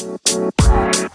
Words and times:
Bye. 0.00 1.09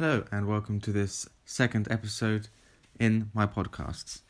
Hello, 0.00 0.22
and 0.30 0.46
welcome 0.46 0.78
to 0.82 0.92
this 0.92 1.28
second 1.44 1.88
episode 1.90 2.46
in 3.00 3.32
my 3.34 3.46
podcasts. 3.46 4.20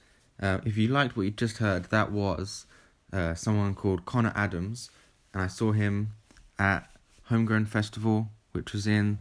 Uh, 0.41 0.61
if 0.65 0.79
you 0.79 0.89
liked 0.89 1.15
what 1.15 1.25
you 1.25 1.31
just 1.31 1.59
heard, 1.59 1.91
that 1.91 2.11
was 2.11 2.65
uh, 3.13 3.35
someone 3.35 3.75
called 3.75 4.07
Connor 4.07 4.33
Adams, 4.35 4.91
and 5.35 5.43
I 5.43 5.47
saw 5.47 5.73
him 5.73 6.15
at 6.59 6.89
Homegrown 7.25 7.67
Festival, 7.67 8.31
which 8.53 8.73
was 8.73 8.87
in 8.87 9.19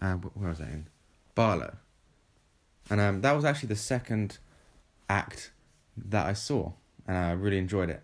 uh, 0.00 0.14
where 0.14 0.48
was 0.48 0.58
that 0.60 0.68
in 0.68 0.86
Barlow, 1.34 1.76
and 2.88 2.98
um, 2.98 3.20
that 3.20 3.32
was 3.32 3.44
actually 3.44 3.68
the 3.68 3.76
second 3.76 4.38
act 5.10 5.50
that 5.98 6.24
I 6.24 6.32
saw, 6.32 6.72
and 7.06 7.14
I 7.14 7.32
really 7.32 7.58
enjoyed 7.58 7.90
it. 7.90 8.02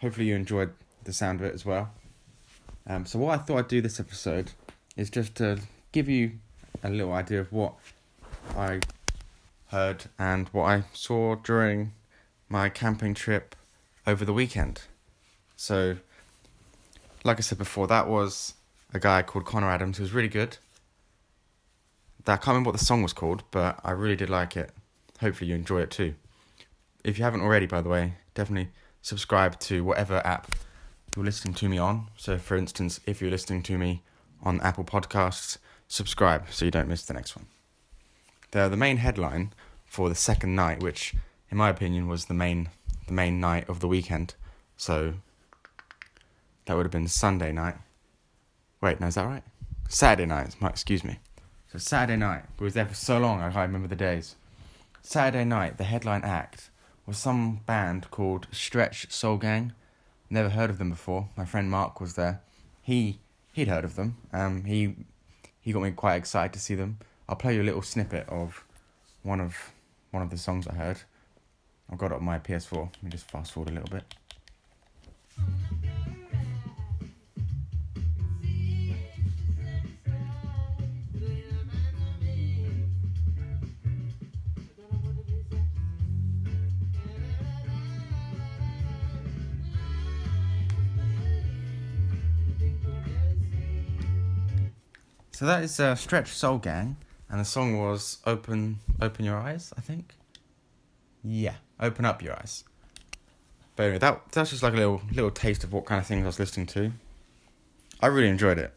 Hopefully, 0.00 0.26
you 0.26 0.34
enjoyed 0.34 0.72
the 1.04 1.12
sound 1.12 1.38
of 1.38 1.46
it 1.46 1.54
as 1.54 1.64
well. 1.64 1.90
Um, 2.88 3.06
so, 3.06 3.20
what 3.20 3.38
I 3.38 3.40
thought 3.40 3.58
I'd 3.58 3.68
do 3.68 3.80
this 3.80 4.00
episode 4.00 4.50
is 4.96 5.10
just 5.10 5.36
to 5.36 5.60
give 5.92 6.08
you 6.08 6.40
a 6.84 6.90
little 6.90 7.14
idea 7.14 7.40
of 7.40 7.50
what 7.50 7.74
I 8.56 8.80
heard 9.68 10.04
and 10.18 10.48
what 10.48 10.64
I 10.64 10.84
saw 10.92 11.34
during 11.34 11.92
my 12.48 12.68
camping 12.68 13.14
trip 13.14 13.56
over 14.06 14.24
the 14.24 14.34
weekend. 14.34 14.82
So, 15.56 15.96
like 17.24 17.38
I 17.38 17.40
said 17.40 17.58
before, 17.58 17.86
that 17.86 18.06
was 18.06 18.54
a 18.92 19.00
guy 19.00 19.22
called 19.22 19.46
Connor 19.46 19.70
Adams 19.70 19.96
who 19.96 20.02
was 20.02 20.12
really 20.12 20.28
good. 20.28 20.58
I 22.26 22.36
can't 22.36 22.48
remember 22.48 22.68
what 22.68 22.78
the 22.78 22.84
song 22.84 23.02
was 23.02 23.12
called, 23.12 23.42
but 23.50 23.80
I 23.82 23.90
really 23.90 24.16
did 24.16 24.30
like 24.30 24.56
it. 24.56 24.70
Hopefully, 25.20 25.50
you 25.50 25.56
enjoy 25.56 25.80
it 25.80 25.90
too. 25.90 26.14
If 27.02 27.18
you 27.18 27.24
haven't 27.24 27.40
already, 27.42 27.66
by 27.66 27.80
the 27.80 27.88
way, 27.88 28.14
definitely 28.34 28.70
subscribe 29.02 29.58
to 29.60 29.84
whatever 29.84 30.22
app 30.24 30.54
you're 31.16 31.24
listening 31.24 31.54
to 31.54 31.68
me 31.68 31.78
on. 31.78 32.08
So, 32.16 32.38
for 32.38 32.56
instance, 32.56 33.00
if 33.06 33.20
you're 33.20 33.30
listening 33.30 33.62
to 33.64 33.78
me 33.78 34.02
on 34.42 34.60
Apple 34.60 34.84
Podcasts, 34.84 35.58
subscribe 35.88 36.46
so 36.50 36.64
you 36.64 36.70
don't 36.70 36.88
miss 36.88 37.04
the 37.04 37.14
next 37.14 37.36
one. 37.36 37.46
The 38.50 38.68
the 38.68 38.76
main 38.76 38.98
headline 38.98 39.52
for 39.84 40.08
the 40.08 40.14
second 40.14 40.54
night, 40.54 40.82
which 40.82 41.14
in 41.50 41.56
my 41.56 41.68
opinion 41.68 42.08
was 42.08 42.26
the 42.26 42.34
main 42.34 42.70
the 43.06 43.12
main 43.12 43.40
night 43.40 43.68
of 43.68 43.80
the 43.80 43.88
weekend. 43.88 44.34
So 44.76 45.14
that 46.66 46.76
would 46.76 46.86
have 46.86 46.92
been 46.92 47.08
Sunday 47.08 47.52
night. 47.52 47.76
Wait, 48.80 49.00
no, 49.00 49.06
is 49.06 49.14
that 49.14 49.26
right? 49.26 49.42
Saturday 49.88 50.26
night. 50.26 50.56
Excuse 50.62 51.04
me. 51.04 51.18
So 51.70 51.78
Saturday 51.78 52.16
night. 52.16 52.44
We 52.58 52.64
was 52.64 52.74
there 52.74 52.86
for 52.86 52.94
so 52.94 53.18
long. 53.18 53.40
I 53.40 53.50
can't 53.50 53.68
remember 53.68 53.88
the 53.88 53.96
days. 53.96 54.36
Saturday 55.02 55.44
night, 55.44 55.76
the 55.76 55.84
headline 55.84 56.22
act 56.22 56.70
was 57.06 57.18
some 57.18 57.60
band 57.66 58.10
called 58.10 58.46
Stretch 58.50 59.10
Soul 59.12 59.36
Gang. 59.36 59.72
Never 60.30 60.50
heard 60.50 60.70
of 60.70 60.78
them 60.78 60.90
before. 60.90 61.28
My 61.36 61.44
friend 61.44 61.70
Mark 61.70 62.00
was 62.00 62.14
there. 62.14 62.40
He 62.80 63.18
he'd 63.52 63.68
heard 63.68 63.84
of 63.84 63.96
them. 63.96 64.16
Um, 64.32 64.64
he 64.64 64.96
he 65.64 65.72
got 65.72 65.82
me 65.82 65.90
quite 65.92 66.16
excited 66.16 66.52
to 66.52 66.60
see 66.60 66.74
them. 66.74 66.98
I'll 67.26 67.36
play 67.36 67.54
you 67.54 67.62
a 67.62 67.64
little 67.64 67.80
snippet 67.80 68.28
of 68.28 68.62
one 69.22 69.40
of 69.40 69.56
one 70.10 70.22
of 70.22 70.28
the 70.28 70.36
songs 70.36 70.68
I 70.68 70.74
heard. 70.74 70.98
I've 71.90 71.96
got 71.96 72.12
it 72.12 72.16
on 72.16 72.24
my 72.24 72.38
PS4. 72.38 72.80
Let 72.80 73.02
me 73.02 73.10
just 73.10 73.30
fast 73.30 73.52
forward 73.52 73.70
a 73.70 73.74
little 73.74 73.88
bit. 73.88 74.04
So 95.34 95.46
that 95.46 95.64
is 95.64 95.80
uh, 95.80 95.96
Stretch 95.96 96.28
Soul 96.28 96.58
Gang, 96.58 96.96
and 97.28 97.40
the 97.40 97.44
song 97.44 97.76
was 97.76 98.18
"Open, 98.24 98.78
Open 99.02 99.24
Your 99.24 99.36
Eyes." 99.36 99.74
I 99.76 99.80
think. 99.80 100.14
Yeah, 101.24 101.56
open 101.80 102.04
up 102.04 102.22
your 102.22 102.34
eyes. 102.34 102.62
But 103.74 103.82
anyway, 103.82 103.98
that 103.98 104.30
that's 104.30 104.50
just 104.50 104.62
like 104.62 104.74
a 104.74 104.76
little 104.76 105.02
little 105.10 105.32
taste 105.32 105.64
of 105.64 105.72
what 105.72 105.86
kind 105.86 106.00
of 106.00 106.06
things 106.06 106.22
I 106.22 106.26
was 106.26 106.38
listening 106.38 106.66
to. 106.66 106.92
I 108.00 108.06
really 108.06 108.28
enjoyed 108.28 108.58
it. 108.58 108.72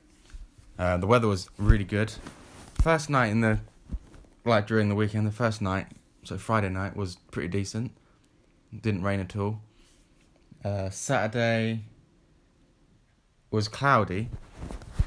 Uh, 0.80 0.98
the 0.98 1.06
weather 1.06 1.28
was 1.28 1.48
really 1.60 1.84
good. 1.84 2.12
First 2.82 3.08
night 3.08 3.28
in 3.28 3.42
the, 3.42 3.60
like 4.44 4.66
during 4.66 4.90
the 4.90 4.96
weekend, 4.96 5.28
the 5.28 5.32
first 5.32 5.62
night, 5.62 5.86
so 6.24 6.40
Friday 6.40 6.70
night 6.70 6.96
was 6.96 7.18
pretty 7.30 7.50
decent. 7.50 7.92
Didn't 8.82 9.04
rain 9.04 9.20
at 9.20 9.36
all. 9.36 9.62
Uh, 10.66 10.90
Saturday 10.90 11.84
was 13.52 13.68
cloudy, 13.68 14.32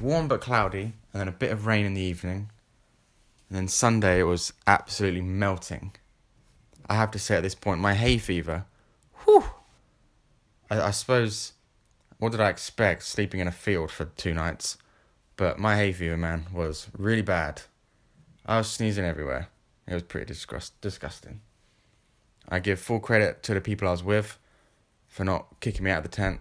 warm 0.01 0.27
but 0.27 0.41
cloudy, 0.41 0.93
and 1.13 1.19
then 1.19 1.27
a 1.27 1.31
bit 1.31 1.51
of 1.51 1.65
rain 1.65 1.85
in 1.85 1.93
the 1.93 2.01
evening. 2.01 2.49
And 3.49 3.57
then 3.57 3.67
Sunday 3.67 4.19
it 4.19 4.23
was 4.23 4.53
absolutely 4.65 5.21
melting. 5.21 5.93
I 6.89 6.95
have 6.95 7.11
to 7.11 7.19
say 7.19 7.35
at 7.35 7.43
this 7.43 7.55
point, 7.55 7.79
my 7.79 7.93
hay 7.93 8.17
fever, 8.17 8.65
whew. 9.23 9.45
I, 10.69 10.81
I 10.81 10.91
suppose, 10.91 11.53
what 12.17 12.31
did 12.31 12.41
I 12.41 12.49
expect 12.49 13.03
sleeping 13.03 13.39
in 13.39 13.47
a 13.47 13.51
field 13.51 13.91
for 13.91 14.05
two 14.05 14.33
nights? 14.33 14.77
But 15.37 15.59
my 15.59 15.75
hay 15.75 15.91
fever, 15.91 16.17
man, 16.17 16.47
was 16.53 16.87
really 16.97 17.21
bad. 17.21 17.63
I 18.45 18.57
was 18.57 18.69
sneezing 18.69 19.05
everywhere. 19.05 19.49
It 19.87 19.93
was 19.93 20.03
pretty 20.03 20.27
disgust- 20.27 20.79
disgusting. 20.81 21.41
I 22.47 22.59
give 22.59 22.79
full 22.79 22.99
credit 22.99 23.43
to 23.43 23.53
the 23.53 23.61
people 23.61 23.87
I 23.87 23.91
was 23.91 24.03
with 24.03 24.37
for 25.07 25.23
not 25.23 25.59
kicking 25.59 25.83
me 25.83 25.91
out 25.91 25.99
of 25.99 26.03
the 26.03 26.09
tent 26.09 26.39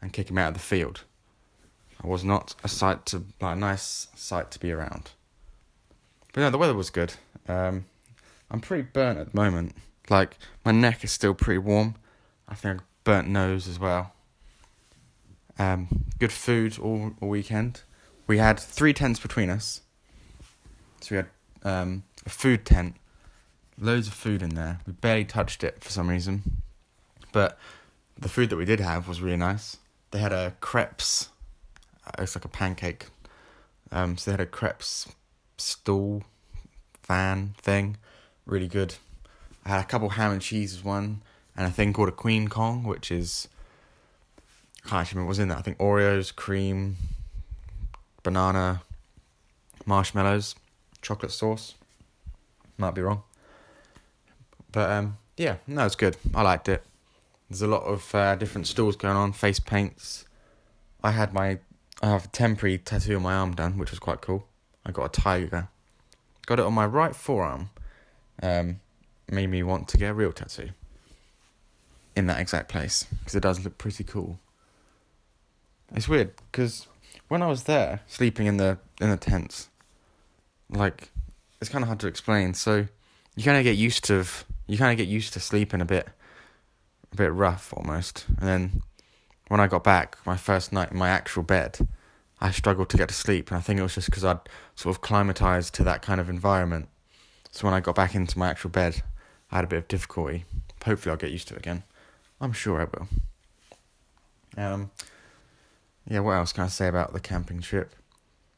and 0.00 0.12
kicking 0.12 0.36
me 0.36 0.42
out 0.42 0.48
of 0.48 0.54
the 0.54 0.60
field. 0.60 1.04
Was 2.04 2.24
not 2.24 2.54
a 2.64 2.68
sight 2.68 3.06
to 3.06 3.24
like 3.40 3.56
a 3.56 3.58
nice 3.58 4.08
sight 4.16 4.50
to 4.50 4.58
be 4.58 4.72
around. 4.72 5.10
But 6.32 6.40
no, 6.40 6.50
the 6.50 6.58
weather 6.58 6.74
was 6.74 6.90
good. 6.90 7.14
Um, 7.46 7.84
I'm 8.50 8.60
pretty 8.60 8.82
burnt 8.82 9.18
at 9.18 9.32
the 9.32 9.36
moment. 9.36 9.76
Like 10.10 10.36
my 10.64 10.72
neck 10.72 11.04
is 11.04 11.12
still 11.12 11.34
pretty 11.34 11.58
warm. 11.58 11.94
I 12.48 12.54
think 12.54 12.80
I 12.80 12.84
burnt 13.04 13.28
nose 13.28 13.68
as 13.68 13.78
well. 13.78 14.12
Um, 15.58 16.06
good 16.18 16.32
food 16.32 16.78
all, 16.78 17.12
all 17.20 17.28
weekend. 17.28 17.82
We 18.26 18.38
had 18.38 18.58
three 18.58 18.92
tents 18.92 19.20
between 19.20 19.50
us. 19.50 19.82
So 21.00 21.08
we 21.10 21.16
had 21.16 21.26
um, 21.62 22.04
a 22.24 22.30
food 22.30 22.64
tent, 22.64 22.96
loads 23.78 24.08
of 24.08 24.14
food 24.14 24.42
in 24.42 24.54
there. 24.54 24.80
We 24.86 24.92
barely 24.92 25.24
touched 25.24 25.62
it 25.64 25.82
for 25.82 25.90
some 25.90 26.08
reason, 26.08 26.62
but 27.32 27.58
the 28.18 28.28
food 28.28 28.50
that 28.50 28.56
we 28.56 28.64
did 28.64 28.80
have 28.80 29.08
was 29.08 29.20
really 29.20 29.36
nice. 29.36 29.78
They 30.10 30.18
had 30.18 30.32
a 30.32 30.54
crepes. 30.60 31.28
It's 32.18 32.34
like 32.34 32.44
a 32.44 32.48
pancake. 32.48 33.06
Um, 33.90 34.16
so 34.16 34.30
they 34.30 34.32
had 34.32 34.40
a 34.40 34.46
crepes 34.46 35.12
stool 35.58 36.24
fan 37.02 37.54
thing, 37.58 37.96
really 38.46 38.68
good. 38.68 38.94
I 39.64 39.70
had 39.70 39.80
a 39.80 39.86
couple 39.86 40.10
ham 40.10 40.32
and 40.32 40.40
cheese 40.40 40.72
as 40.74 40.84
one, 40.84 41.22
and 41.56 41.66
a 41.66 41.70
thing 41.70 41.92
called 41.92 42.08
a 42.08 42.12
Queen 42.12 42.48
Kong, 42.48 42.84
which 42.84 43.10
is 43.10 43.48
I 44.84 44.88
can't 44.88 45.12
remember 45.12 45.26
what 45.26 45.28
was 45.28 45.38
in 45.38 45.48
that. 45.48 45.58
I 45.58 45.62
think 45.62 45.78
Oreos, 45.78 46.34
cream, 46.34 46.96
banana, 48.22 48.82
marshmallows, 49.86 50.56
chocolate 51.00 51.32
sauce. 51.32 51.74
Might 52.78 52.94
be 52.94 53.02
wrong, 53.02 53.22
but 54.72 54.90
um, 54.90 55.18
yeah, 55.36 55.56
no, 55.66 55.84
it's 55.86 55.94
good. 55.94 56.16
I 56.34 56.42
liked 56.42 56.68
it. 56.68 56.82
There's 57.48 57.62
a 57.62 57.66
lot 57.66 57.82
of 57.82 58.14
uh, 58.14 58.34
different 58.36 58.66
stalls 58.66 58.96
going 58.96 59.16
on, 59.16 59.32
face 59.32 59.60
paints. 59.60 60.24
I 61.04 61.10
had 61.10 61.34
my 61.34 61.58
I 62.02 62.08
have 62.08 62.24
a 62.24 62.28
temporary 62.28 62.78
tattoo 62.78 63.16
on 63.16 63.22
my 63.22 63.34
arm 63.34 63.54
done, 63.54 63.78
which 63.78 63.90
was 63.90 64.00
quite 64.00 64.20
cool. 64.20 64.46
I 64.84 64.90
got 64.90 65.04
a 65.04 65.20
tiger. 65.20 65.68
Got 66.46 66.58
it 66.58 66.64
on 66.64 66.74
my 66.74 66.84
right 66.84 67.14
forearm. 67.14 67.70
Um, 68.42 68.80
made 69.30 69.48
me 69.48 69.62
want 69.62 69.88
to 69.88 69.98
get 69.98 70.10
a 70.10 70.14
real 70.14 70.32
tattoo. 70.32 70.70
In 72.16 72.26
that 72.26 72.40
exact 72.40 72.68
place, 72.68 73.06
because 73.20 73.34
it 73.34 73.42
does 73.42 73.64
look 73.64 73.78
pretty 73.78 74.04
cool. 74.04 74.38
It's 75.94 76.08
weird 76.08 76.32
because 76.50 76.86
when 77.28 77.42
I 77.42 77.46
was 77.46 77.62
there 77.62 78.00
sleeping 78.06 78.46
in 78.46 78.58
the 78.58 78.78
in 79.00 79.08
the 79.08 79.16
tents, 79.16 79.70
like 80.68 81.10
it's 81.60 81.70
kind 81.70 81.82
of 81.82 81.86
hard 81.86 82.00
to 82.00 82.06
explain. 82.06 82.52
So 82.52 82.86
you 83.36 83.44
kind 83.44 83.56
of 83.56 83.64
get 83.64 83.76
used 83.76 84.04
to 84.04 84.26
you 84.66 84.76
kind 84.76 84.92
of 84.92 84.98
get 84.98 85.10
used 85.10 85.32
to 85.34 85.40
sleeping 85.40 85.80
a 85.80 85.86
bit 85.86 86.08
a 87.12 87.16
bit 87.16 87.32
rough 87.32 87.72
almost. 87.74 88.26
And 88.28 88.46
then 88.48 88.82
when 89.48 89.60
I 89.60 89.66
got 89.66 89.84
back, 89.84 90.16
my 90.24 90.36
first 90.36 90.72
night 90.72 90.92
in 90.92 90.98
my 90.98 91.08
actual 91.08 91.42
bed, 91.42 91.86
I 92.40 92.50
struggled 92.50 92.88
to 92.90 92.96
get 92.96 93.08
to 93.08 93.14
sleep, 93.14 93.50
and 93.50 93.58
I 93.58 93.60
think 93.60 93.78
it 93.78 93.82
was 93.82 93.94
just 93.94 94.08
because 94.08 94.24
I'd 94.24 94.40
sort 94.74 94.96
of 94.96 95.02
climatized 95.02 95.72
to 95.72 95.84
that 95.84 96.02
kind 96.02 96.20
of 96.20 96.28
environment. 96.28 96.88
So 97.50 97.66
when 97.66 97.74
I 97.74 97.80
got 97.80 97.94
back 97.94 98.14
into 98.14 98.38
my 98.38 98.48
actual 98.48 98.70
bed, 98.70 99.02
I 99.50 99.56
had 99.56 99.64
a 99.64 99.68
bit 99.68 99.78
of 99.78 99.88
difficulty. 99.88 100.44
Hopefully, 100.84 101.10
I'll 101.10 101.18
get 101.18 101.30
used 101.30 101.48
to 101.48 101.54
it 101.54 101.58
again. 101.58 101.84
I'm 102.40 102.52
sure 102.52 102.80
I 102.80 102.84
will. 102.84 103.08
Um, 104.56 104.90
yeah, 106.08 106.20
what 106.20 106.32
else 106.32 106.52
can 106.52 106.64
I 106.64 106.68
say 106.68 106.88
about 106.88 107.12
the 107.12 107.20
camping 107.20 107.60
trip? 107.60 107.94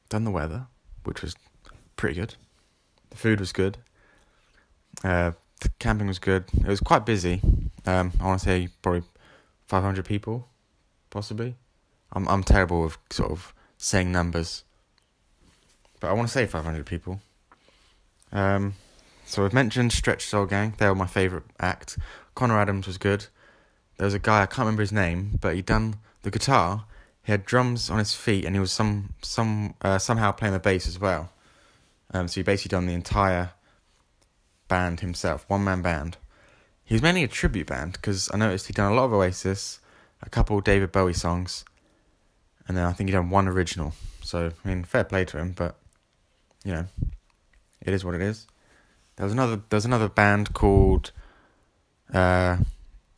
Done 0.08 0.24
the 0.24 0.30
weather, 0.30 0.66
which 1.04 1.22
was 1.22 1.36
pretty 1.96 2.14
good. 2.14 2.36
The 3.10 3.16
food 3.16 3.40
was 3.40 3.52
good. 3.52 3.78
Uh, 5.02 5.32
the 5.60 5.70
camping 5.78 6.06
was 6.06 6.18
good. 6.18 6.44
It 6.56 6.66
was 6.66 6.80
quite 6.80 7.04
busy. 7.04 7.40
Um, 7.86 8.12
I 8.20 8.24
want 8.24 8.40
to 8.40 8.44
say 8.44 8.68
probably 8.80 9.02
500 9.66 10.04
people, 10.04 10.48
possibly. 11.14 11.54
I'm 12.12 12.28
I'm 12.28 12.42
terrible 12.42 12.82
with 12.82 12.98
sort 13.08 13.30
of 13.30 13.54
saying 13.78 14.12
numbers, 14.12 14.64
but 16.00 16.08
I 16.08 16.12
want 16.12 16.28
to 16.28 16.32
say 16.32 16.44
500 16.44 16.84
people. 16.84 17.20
Um, 18.32 18.74
so 19.24 19.44
I've 19.44 19.54
mentioned 19.54 19.92
Stretch 19.92 20.26
Soul 20.26 20.44
Gang. 20.44 20.74
They 20.76 20.88
were 20.88 20.94
my 20.94 21.06
favourite 21.06 21.46
act. 21.60 21.96
Connor 22.34 22.58
Adams 22.58 22.86
was 22.86 22.98
good. 22.98 23.26
There 23.96 24.04
was 24.04 24.12
a 24.12 24.18
guy 24.18 24.42
I 24.42 24.46
can't 24.46 24.66
remember 24.66 24.82
his 24.82 24.92
name, 24.92 25.38
but 25.40 25.54
he'd 25.54 25.66
done 25.66 25.96
the 26.22 26.32
guitar. 26.32 26.84
He 27.22 27.30
had 27.30 27.46
drums 27.46 27.88
on 27.88 27.98
his 27.98 28.12
feet, 28.12 28.44
and 28.44 28.54
he 28.56 28.60
was 28.60 28.72
some 28.72 29.14
some 29.22 29.74
uh, 29.80 29.98
somehow 29.98 30.32
playing 30.32 30.54
the 30.54 30.58
bass 30.58 30.86
as 30.88 30.98
well. 30.98 31.30
Um, 32.12 32.28
so 32.28 32.40
he 32.40 32.42
basically 32.42 32.76
done 32.76 32.86
the 32.86 32.92
entire 32.92 33.52
band 34.66 35.00
himself, 35.00 35.44
one 35.48 35.62
man 35.62 35.80
band. 35.80 36.16
He 36.84 36.94
was 36.94 37.02
mainly 37.02 37.22
a 37.22 37.28
tribute 37.28 37.68
band 37.68 37.92
because 37.94 38.30
I 38.34 38.36
noticed 38.36 38.66
he'd 38.66 38.76
done 38.76 38.92
a 38.92 38.94
lot 38.94 39.06
of 39.06 39.12
Oasis, 39.14 39.80
a 40.24 40.30
couple 40.30 40.60
David 40.60 40.90
Bowie 40.90 41.12
songs, 41.12 41.64
and 42.66 42.76
then 42.76 42.84
I 42.84 42.92
think 42.92 43.08
he 43.08 43.12
done 43.12 43.30
one 43.30 43.46
original. 43.46 43.92
So 44.22 44.52
I 44.64 44.68
mean, 44.68 44.84
fair 44.84 45.04
play 45.04 45.24
to 45.26 45.38
him, 45.38 45.52
but 45.52 45.76
you 46.64 46.72
know, 46.72 46.86
it 47.80 47.92
is 47.92 48.04
what 48.04 48.14
it 48.14 48.22
is. 48.22 48.46
There 49.16 49.24
was 49.24 49.32
another. 49.32 49.60
There 49.68 49.76
was 49.76 49.84
another 49.84 50.08
band 50.08 50.54
called 50.54 51.12
uh, 52.12 52.56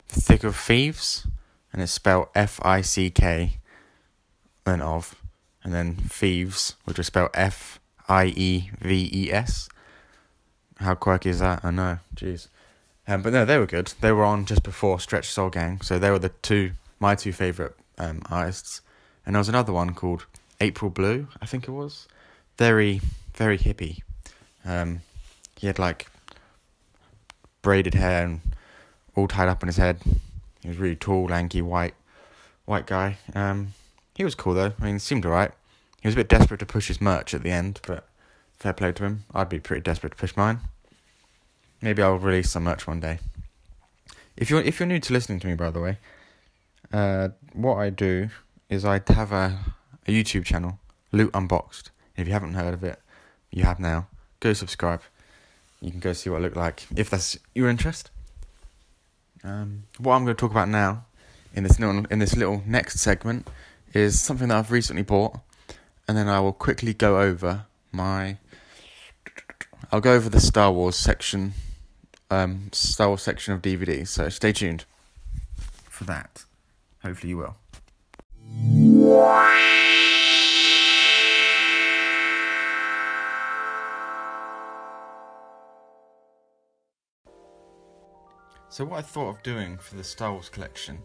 Thick 0.07 0.43
of 0.43 0.55
Thieves, 0.55 1.25
and 1.73 1.81
it's 1.81 1.91
spelled 1.91 2.27
F 2.35 2.59
I 2.63 2.81
C 2.81 3.09
K, 3.09 3.57
then 4.65 4.81
of, 4.81 5.15
and 5.63 5.73
then 5.73 5.95
Thieves, 5.95 6.75
which 6.85 6.99
is 6.99 7.07
spelled 7.07 7.31
F 7.33 7.79
I 8.07 8.25
E 8.35 8.69
V 8.79 9.09
E 9.13 9.31
S. 9.31 9.69
How 10.77 10.93
quirky 10.93 11.29
is 11.29 11.39
that? 11.39 11.65
I 11.65 11.71
know. 11.71 11.97
Jeez. 12.15 12.49
Um, 13.07 13.21
but 13.21 13.33
no, 13.33 13.45
they 13.45 13.57
were 13.57 13.65
good. 13.65 13.93
They 14.01 14.11
were 14.11 14.25
on 14.25 14.45
just 14.45 14.63
before 14.63 14.99
Stretch 14.99 15.29
Soul 15.29 15.49
Gang, 15.49 15.81
so 15.81 15.97
they 15.97 16.11
were 16.11 16.19
the 16.19 16.29
two 16.29 16.73
my 16.99 17.15
two 17.15 17.31
favorite 17.31 17.75
um, 17.97 18.21
artists. 18.29 18.81
And 19.25 19.35
there 19.35 19.39
was 19.39 19.49
another 19.49 19.73
one 19.73 19.93
called 19.93 20.25
April 20.61 20.89
Blue, 20.89 21.27
I 21.41 21.45
think 21.45 21.67
it 21.67 21.71
was. 21.71 22.07
Very, 22.57 23.01
very 23.35 23.57
hippie. 23.57 23.99
Um, 24.65 25.01
he 25.57 25.67
had 25.67 25.79
like 25.79 26.07
braided 27.61 27.93
hair 27.93 28.25
and 28.25 28.41
all 29.15 29.27
tied 29.27 29.49
up 29.49 29.63
in 29.63 29.67
his 29.67 29.77
head. 29.77 30.01
He 30.61 30.69
was 30.69 30.77
really 30.77 30.95
tall, 30.95 31.25
lanky, 31.25 31.61
white, 31.61 31.95
white 32.65 32.85
guy. 32.85 33.17
Um, 33.33 33.73
he 34.15 34.23
was 34.23 34.35
cool 34.35 34.53
though. 34.53 34.73
I 34.79 34.85
mean, 34.85 34.99
seemed 34.99 35.25
alright. 35.25 35.51
He 36.01 36.07
was 36.07 36.15
a 36.15 36.17
bit 36.17 36.29
desperate 36.29 36.59
to 36.59 36.65
push 36.65 36.87
his 36.87 37.01
merch 37.01 37.33
at 37.33 37.43
the 37.43 37.51
end, 37.51 37.81
but 37.85 38.07
fair 38.57 38.73
play 38.73 38.91
to 38.91 39.03
him. 39.03 39.25
I'd 39.33 39.49
be 39.49 39.59
pretty 39.59 39.81
desperate 39.81 40.11
to 40.11 40.17
push 40.17 40.35
mine. 40.35 40.59
Maybe 41.81 42.01
I'll 42.01 42.17
release 42.17 42.51
some 42.51 42.63
merch 42.63 42.87
one 42.87 42.99
day. 42.99 43.19
If 44.35 44.49
you're 44.49 44.61
if 44.61 44.79
you're 44.79 44.87
new 44.87 44.99
to 44.99 45.13
listening 45.13 45.39
to 45.41 45.47
me, 45.47 45.55
by 45.55 45.69
the 45.71 45.79
way, 45.79 45.97
uh, 46.91 47.29
what 47.53 47.75
I 47.75 47.89
do 47.89 48.29
is 48.69 48.85
I 48.85 49.01
have 49.07 49.31
a, 49.31 49.59
a 50.07 50.11
YouTube 50.11 50.45
channel, 50.45 50.79
Loot 51.11 51.31
Unboxed. 51.33 51.91
If 52.15 52.27
you 52.27 52.33
haven't 52.33 52.53
heard 52.53 52.73
of 52.73 52.83
it, 52.83 52.99
you 53.51 53.63
have 53.63 53.79
now. 53.79 54.07
Go 54.39 54.53
subscribe. 54.53 55.01
You 55.81 55.91
can 55.91 55.99
go 55.99 56.13
see 56.13 56.29
what 56.29 56.37
I 56.37 56.41
look 56.41 56.55
like 56.55 56.85
if 56.95 57.09
that's 57.09 57.37
your 57.53 57.69
interest. 57.69 58.09
Um, 59.43 59.83
what 59.99 60.15
I'm 60.15 60.25
going 60.25 60.35
to 60.35 60.39
talk 60.39 60.51
about 60.51 60.69
now, 60.69 61.05
in 61.53 61.63
this 61.63 61.79
little 61.79 62.05
in 62.09 62.19
this 62.19 62.35
little 62.35 62.63
next 62.65 62.99
segment, 62.99 63.47
is 63.93 64.19
something 64.19 64.47
that 64.47 64.57
I've 64.57 64.71
recently 64.71 65.03
bought, 65.03 65.39
and 66.07 66.17
then 66.17 66.27
I 66.27 66.39
will 66.39 66.53
quickly 66.53 66.93
go 66.93 67.19
over 67.19 67.65
my. 67.91 68.37
I'll 69.91 70.01
go 70.01 70.13
over 70.13 70.29
the 70.29 70.41
Star 70.41 70.71
Wars 70.71 70.95
section, 70.95 71.53
um, 72.29 72.69
Star 72.73 73.07
Wars 73.09 73.21
section 73.21 73.53
of 73.53 73.61
DVD. 73.61 74.07
So 74.07 74.29
stay 74.29 74.51
tuned 74.51 74.85
for 75.89 76.03
that. 76.05 76.43
Hopefully 77.07 77.29
you 77.29 77.37
will. 77.37 77.55
So 88.67 88.83
what 88.83 88.99
I 88.99 89.01
thought 89.01 89.29
of 89.29 89.41
doing 89.41 89.77
for 89.77 89.95
the 89.95 90.03
Star 90.03 90.33
Wars 90.33 90.49
collection 90.49 90.99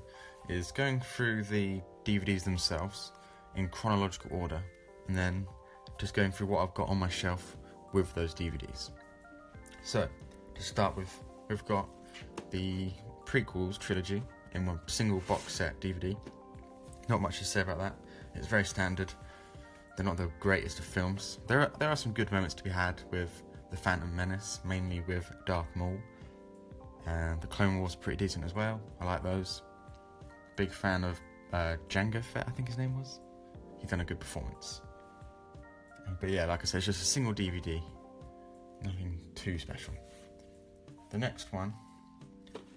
is 0.48 0.72
going 0.72 0.98
through 0.98 1.44
the 1.44 1.80
DVDs 2.04 2.42
themselves 2.42 3.12
in 3.54 3.68
chronological 3.68 4.32
order, 4.32 4.60
and 5.06 5.16
then 5.16 5.46
just 6.00 6.14
going 6.14 6.32
through 6.32 6.48
what 6.48 6.64
I've 6.64 6.74
got 6.74 6.88
on 6.88 6.96
my 6.96 7.08
shelf 7.08 7.56
with 7.92 8.12
those 8.16 8.34
DVDs. 8.34 8.90
So, 9.84 10.08
to 10.56 10.62
start 10.62 10.96
with, 10.96 11.16
we've 11.48 11.64
got 11.64 11.88
the 12.50 12.90
prequels 13.24 13.78
trilogy 13.78 14.20
in 14.54 14.66
one 14.66 14.80
single 14.86 15.20
box 15.20 15.54
set 15.54 15.80
DVD. 15.80 16.16
Not 17.08 17.20
much 17.20 17.38
to 17.38 17.44
say 17.44 17.62
about 17.62 17.78
that. 17.78 17.96
It's 18.34 18.46
very 18.46 18.64
standard. 18.64 19.12
They're 19.96 20.06
not 20.06 20.16
the 20.16 20.30
greatest 20.40 20.78
of 20.78 20.84
films. 20.84 21.38
There 21.46 21.60
are 21.60 21.72
there 21.78 21.88
are 21.90 21.96
some 21.96 22.12
good 22.12 22.30
moments 22.32 22.54
to 22.54 22.64
be 22.64 22.70
had 22.70 23.02
with 23.10 23.42
the 23.70 23.76
Phantom 23.76 24.14
Menace, 24.14 24.60
mainly 24.64 25.02
with 25.06 25.30
Darth 25.46 25.74
Maul. 25.74 25.98
And 27.06 27.40
the 27.40 27.48
Clone 27.48 27.80
Wars 27.80 27.94
pretty 27.94 28.16
decent 28.16 28.44
as 28.44 28.54
well. 28.54 28.80
I 29.00 29.04
like 29.04 29.22
those. 29.22 29.62
Big 30.56 30.70
fan 30.70 31.02
of 31.04 31.20
uh, 31.52 31.76
Jango 31.88 32.22
Fett, 32.22 32.46
I 32.46 32.50
think 32.52 32.68
his 32.68 32.78
name 32.78 32.96
was. 32.96 33.20
He's 33.80 33.90
done 33.90 34.00
a 34.00 34.04
good 34.04 34.20
performance. 34.20 34.80
But 36.20 36.30
yeah, 36.30 36.44
like 36.46 36.60
I 36.60 36.64
said, 36.64 36.78
it's 36.78 36.86
just 36.86 37.02
a 37.02 37.04
single 37.04 37.34
DVD. 37.34 37.82
Nothing 38.82 39.18
too 39.34 39.58
special. 39.58 39.94
The 41.10 41.18
next 41.18 41.52
one. 41.52 41.74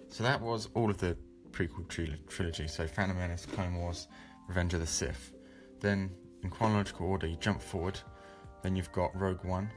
So 0.09 0.23
that 0.23 0.41
was 0.41 0.69
all 0.73 0.89
of 0.89 0.97
the 0.97 1.17
prequel 1.55 1.87
tril- 1.87 2.27
trilogy. 2.27 2.67
So 2.67 2.85
Phantom 2.85 3.17
Menace, 3.17 3.45
Clone 3.45 3.75
Wars, 3.75 4.07
Revenge 4.47 4.73
of 4.73 4.81
the 4.81 4.87
Sith. 4.87 5.33
Then, 5.79 6.11
in 6.43 6.49
chronological 6.49 7.07
order, 7.07 7.27
you 7.27 7.37
jump 7.37 7.61
forward. 7.61 7.99
Then 8.61 8.75
you've 8.75 8.91
got 8.91 9.19
Rogue 9.19 9.43
One. 9.43 9.69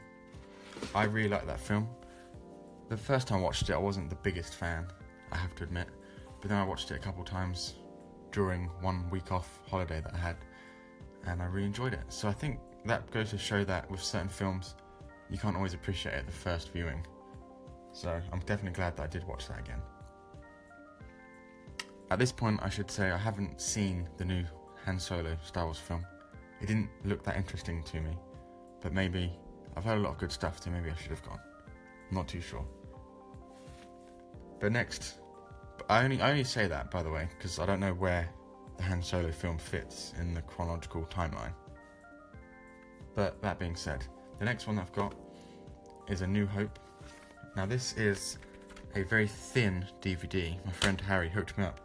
I 0.94 1.04
really 1.04 1.28
like 1.28 1.47
that 1.47 1.61
film. 1.61 1.88
The 2.88 2.97
first 2.97 3.28
time 3.28 3.38
I 3.38 3.42
watched 3.42 3.68
it, 3.68 3.75
I 3.75 3.78
wasn't 3.78 4.11
the 4.11 4.16
biggest 4.16 4.54
fan, 4.54 4.87
I 5.30 5.37
have 5.37 5.54
to 5.56 5.64
admit. 5.64 5.88
But 6.40 6.49
then 6.50 6.58
I 6.58 6.64
watched 6.64 6.90
it 6.90 6.94
a 6.94 6.99
couple 6.99 7.25
times 7.25 7.75
during 8.32 8.66
one 8.80 9.08
week 9.11 9.32
off 9.32 9.61
holiday 9.68 10.00
that 10.00 10.14
I 10.14 10.18
had, 10.18 10.37
and 11.26 11.42
I 11.42 11.47
really 11.47 11.66
enjoyed 11.66 11.92
it. 11.92 12.04
So 12.08 12.28
I 12.28 12.32
think 12.32 12.61
that 12.87 13.11
goes 13.11 13.30
to 13.30 13.38
show 13.38 13.64
that 13.64 13.90
with 13.90 14.02
certain 14.02 14.28
films, 14.28 14.75
you 15.30 15.37
can't 15.37 15.56
always 15.56 15.75
appreciate 15.75 16.14
it 16.14 16.26
the 16.26 16.32
first 16.32 16.73
viewing. 16.73 17.06
So 17.92 18.20
I'm 18.32 18.40
definitely 18.40 18.76
glad 18.76 18.97
that 18.97 19.02
I 19.02 19.06
did 19.06 19.26
watch 19.26 19.49
that 19.49 19.58
again. 19.58 19.80
At 22.10 22.18
this 22.18 22.32
point, 22.32 22.60
I 22.62 22.70
should 22.70 22.90
say 22.90 23.10
I 23.10 23.18
haven't 23.18 23.60
seen 23.60 24.08
the 24.16 24.24
new 24.24 24.44
Han 24.86 24.98
Solo 24.98 25.36
Star 25.44 25.64
Wars 25.66 25.78
film. 25.78 26.06
It 26.60 26.66
didn't 26.66 26.88
look 27.04 27.22
that 27.24 27.36
interesting 27.36 27.82
to 27.84 28.00
me, 28.00 28.16
but 28.80 28.94
maybe 28.94 29.30
I've 29.76 29.84
heard 29.84 29.98
a 29.98 30.00
lot 30.00 30.12
of 30.12 30.18
good 30.18 30.32
stuff, 30.32 30.62
so 30.62 30.70
maybe 30.70 30.90
I 30.90 30.94
should 30.94 31.10
have 31.10 31.22
gone. 31.22 31.38
I'm 32.08 32.16
not 32.16 32.26
too 32.26 32.40
sure. 32.40 32.64
But 34.58 34.72
next, 34.72 35.16
I 35.90 36.02
only 36.02 36.20
I 36.22 36.30
only 36.30 36.44
say 36.44 36.66
that 36.66 36.90
by 36.90 37.02
the 37.02 37.10
way 37.10 37.28
because 37.36 37.58
I 37.58 37.66
don't 37.66 37.78
know 37.78 37.92
where 37.92 38.28
the 38.78 38.82
Han 38.84 39.02
Solo 39.02 39.30
film 39.30 39.58
fits 39.58 40.14
in 40.18 40.32
the 40.32 40.42
chronological 40.42 41.02
timeline. 41.10 41.52
But 43.14 43.40
that 43.42 43.58
being 43.58 43.76
said, 43.76 44.04
the 44.38 44.46
next 44.46 44.66
one 44.66 44.78
I've 44.78 44.92
got 44.92 45.14
is 46.08 46.22
A 46.22 46.26
New 46.26 46.46
Hope. 46.46 46.78
Now 47.54 47.66
this 47.66 47.92
is 47.98 48.38
a 48.94 49.02
very 49.02 49.26
thin 49.26 49.84
DVD. 50.00 50.56
My 50.64 50.72
friend 50.72 50.98
Harry 51.02 51.28
hooked 51.28 51.58
me 51.58 51.64
up 51.64 51.80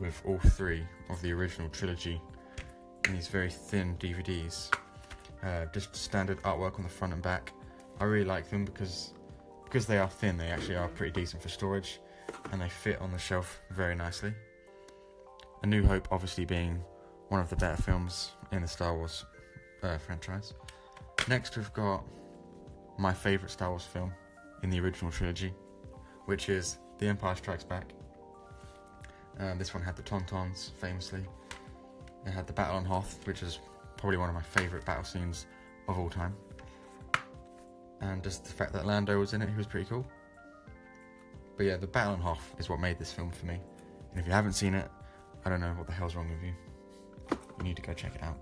with 0.00 0.20
all 0.24 0.38
three 0.38 0.82
of 1.10 1.20
the 1.22 1.32
original 1.32 1.68
trilogy 1.68 2.20
in 3.06 3.14
these 3.14 3.28
very 3.28 3.50
thin 3.50 3.96
DVDs. 3.98 4.74
Uh, 5.42 5.66
just 5.72 5.94
standard 5.94 6.42
artwork 6.42 6.76
on 6.76 6.82
the 6.82 6.88
front 6.88 7.12
and 7.12 7.22
back. 7.22 7.52
I 8.00 8.04
really 8.04 8.24
like 8.24 8.48
them 8.50 8.64
because 8.64 9.12
because 9.64 9.86
they 9.86 9.98
are 9.98 10.08
thin, 10.08 10.36
they 10.36 10.48
actually 10.48 10.74
are 10.74 10.88
pretty 10.88 11.12
decent 11.12 11.40
for 11.40 11.48
storage, 11.48 12.00
and 12.50 12.60
they 12.60 12.68
fit 12.68 13.00
on 13.00 13.12
the 13.12 13.18
shelf 13.18 13.60
very 13.70 13.94
nicely. 13.94 14.34
A 15.62 15.66
New 15.66 15.84
Hope, 15.84 16.08
obviously, 16.10 16.44
being 16.44 16.82
one 17.28 17.40
of 17.40 17.48
the 17.48 17.56
better 17.56 17.80
films 17.80 18.32
in 18.50 18.62
the 18.62 18.68
Star 18.68 18.96
Wars 18.96 19.24
uh, 19.84 19.96
franchise. 19.98 20.54
Next, 21.28 21.56
we've 21.56 21.72
got 21.72 22.04
my 22.98 23.12
favourite 23.12 23.52
Star 23.52 23.70
Wars 23.70 23.84
film 23.84 24.12
in 24.64 24.70
the 24.70 24.80
original 24.80 25.12
trilogy, 25.12 25.54
which 26.24 26.48
is 26.48 26.78
The 26.98 27.06
Empire 27.06 27.36
Strikes 27.36 27.62
Back. 27.62 27.92
Um, 29.40 29.58
this 29.58 29.72
one 29.72 29.82
had 29.82 29.96
the 29.96 30.02
Tauntauns, 30.02 30.70
famously. 30.72 31.24
It 32.26 32.30
had 32.30 32.46
the 32.46 32.52
Battle 32.52 32.76
on 32.76 32.84
Hoth, 32.84 33.26
which 33.26 33.42
is 33.42 33.58
probably 33.96 34.18
one 34.18 34.28
of 34.28 34.34
my 34.34 34.42
favourite 34.42 34.84
battle 34.84 35.04
scenes 35.04 35.46
of 35.88 35.98
all 35.98 36.10
time. 36.10 36.34
And 38.02 38.22
just 38.22 38.44
the 38.44 38.52
fact 38.52 38.74
that 38.74 38.86
Lando 38.86 39.18
was 39.18 39.32
in 39.32 39.40
it, 39.40 39.48
he 39.48 39.56
was 39.56 39.66
pretty 39.66 39.88
cool. 39.88 40.06
But 41.56 41.64
yeah, 41.64 41.76
the 41.76 41.86
Battle 41.86 42.12
on 42.12 42.20
Hoth 42.20 42.54
is 42.58 42.68
what 42.68 42.80
made 42.80 42.98
this 42.98 43.12
film 43.12 43.30
for 43.30 43.46
me. 43.46 43.58
And 44.10 44.20
if 44.20 44.26
you 44.26 44.32
haven't 44.32 44.52
seen 44.52 44.74
it, 44.74 44.90
I 45.44 45.48
don't 45.48 45.60
know 45.60 45.72
what 45.72 45.86
the 45.86 45.92
hell's 45.92 46.14
wrong 46.14 46.28
with 46.28 46.42
you. 46.42 46.52
You 47.58 47.64
need 47.64 47.76
to 47.76 47.82
go 47.82 47.94
check 47.94 48.14
it 48.14 48.22
out. 48.22 48.38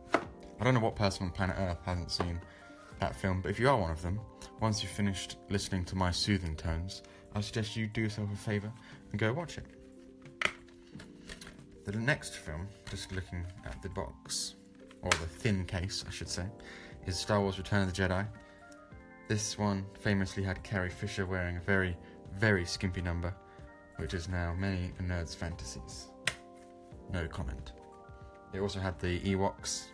I 0.60 0.64
don't 0.64 0.74
know 0.74 0.80
what 0.80 0.96
person 0.96 1.26
on 1.26 1.30
planet 1.30 1.56
Earth 1.58 1.78
hasn't 1.84 2.10
seen 2.10 2.40
that 2.98 3.14
film, 3.14 3.40
but 3.40 3.50
if 3.50 3.60
you 3.60 3.68
are 3.68 3.76
one 3.76 3.92
of 3.92 4.02
them, 4.02 4.18
once 4.60 4.82
you've 4.82 4.90
finished 4.90 5.36
listening 5.48 5.84
to 5.84 5.96
my 5.96 6.10
soothing 6.10 6.56
tones, 6.56 7.02
I 7.36 7.40
suggest 7.40 7.76
you 7.76 7.86
do 7.86 8.00
yourself 8.00 8.28
a 8.32 8.36
favour 8.36 8.72
and 9.12 9.20
go 9.20 9.32
watch 9.32 9.58
it. 9.58 9.64
The 11.88 11.96
next 11.96 12.34
film, 12.36 12.68
just 12.90 13.12
looking 13.12 13.46
at 13.64 13.80
the 13.80 13.88
box, 13.88 14.56
or 15.00 15.08
the 15.08 15.26
thin 15.26 15.64
case, 15.64 16.04
I 16.06 16.10
should 16.10 16.28
say, 16.28 16.44
is 17.06 17.18
Star 17.18 17.40
Wars 17.40 17.56
Return 17.56 17.88
of 17.88 17.94
the 17.94 18.02
Jedi. 18.02 18.26
This 19.26 19.56
one 19.56 19.86
famously 19.98 20.42
had 20.42 20.62
Carrie 20.62 20.90
Fisher 20.90 21.24
wearing 21.24 21.56
a 21.56 21.60
very, 21.60 21.96
very 22.36 22.66
skimpy 22.66 23.00
number, 23.00 23.34
which 23.96 24.12
is 24.12 24.28
now 24.28 24.54
many 24.58 24.92
a 24.98 25.02
nerd's 25.02 25.34
fantasies. 25.34 26.08
No 27.10 27.26
comment. 27.26 27.72
It 28.52 28.60
also 28.60 28.80
had 28.80 29.00
the 29.00 29.20
Ewoks, 29.20 29.84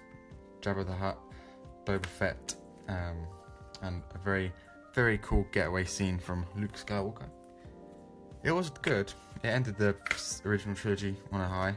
Jabba 0.62 0.84
the 0.84 0.92
Hutt, 0.92 1.20
Boba 1.84 2.06
Fett, 2.06 2.56
um, 2.88 3.24
and 3.82 4.02
a 4.16 4.18
very, 4.18 4.52
very 4.96 5.18
cool 5.18 5.46
getaway 5.52 5.84
scene 5.84 6.18
from 6.18 6.44
Luke 6.56 6.74
Skywalker. 6.74 7.30
It 8.42 8.50
was 8.50 8.70
good. 8.70 9.12
It 9.44 9.48
ended 9.48 9.76
the 9.76 9.94
original 10.46 10.74
trilogy 10.74 11.14
on 11.30 11.42
a 11.42 11.46
high, 11.46 11.76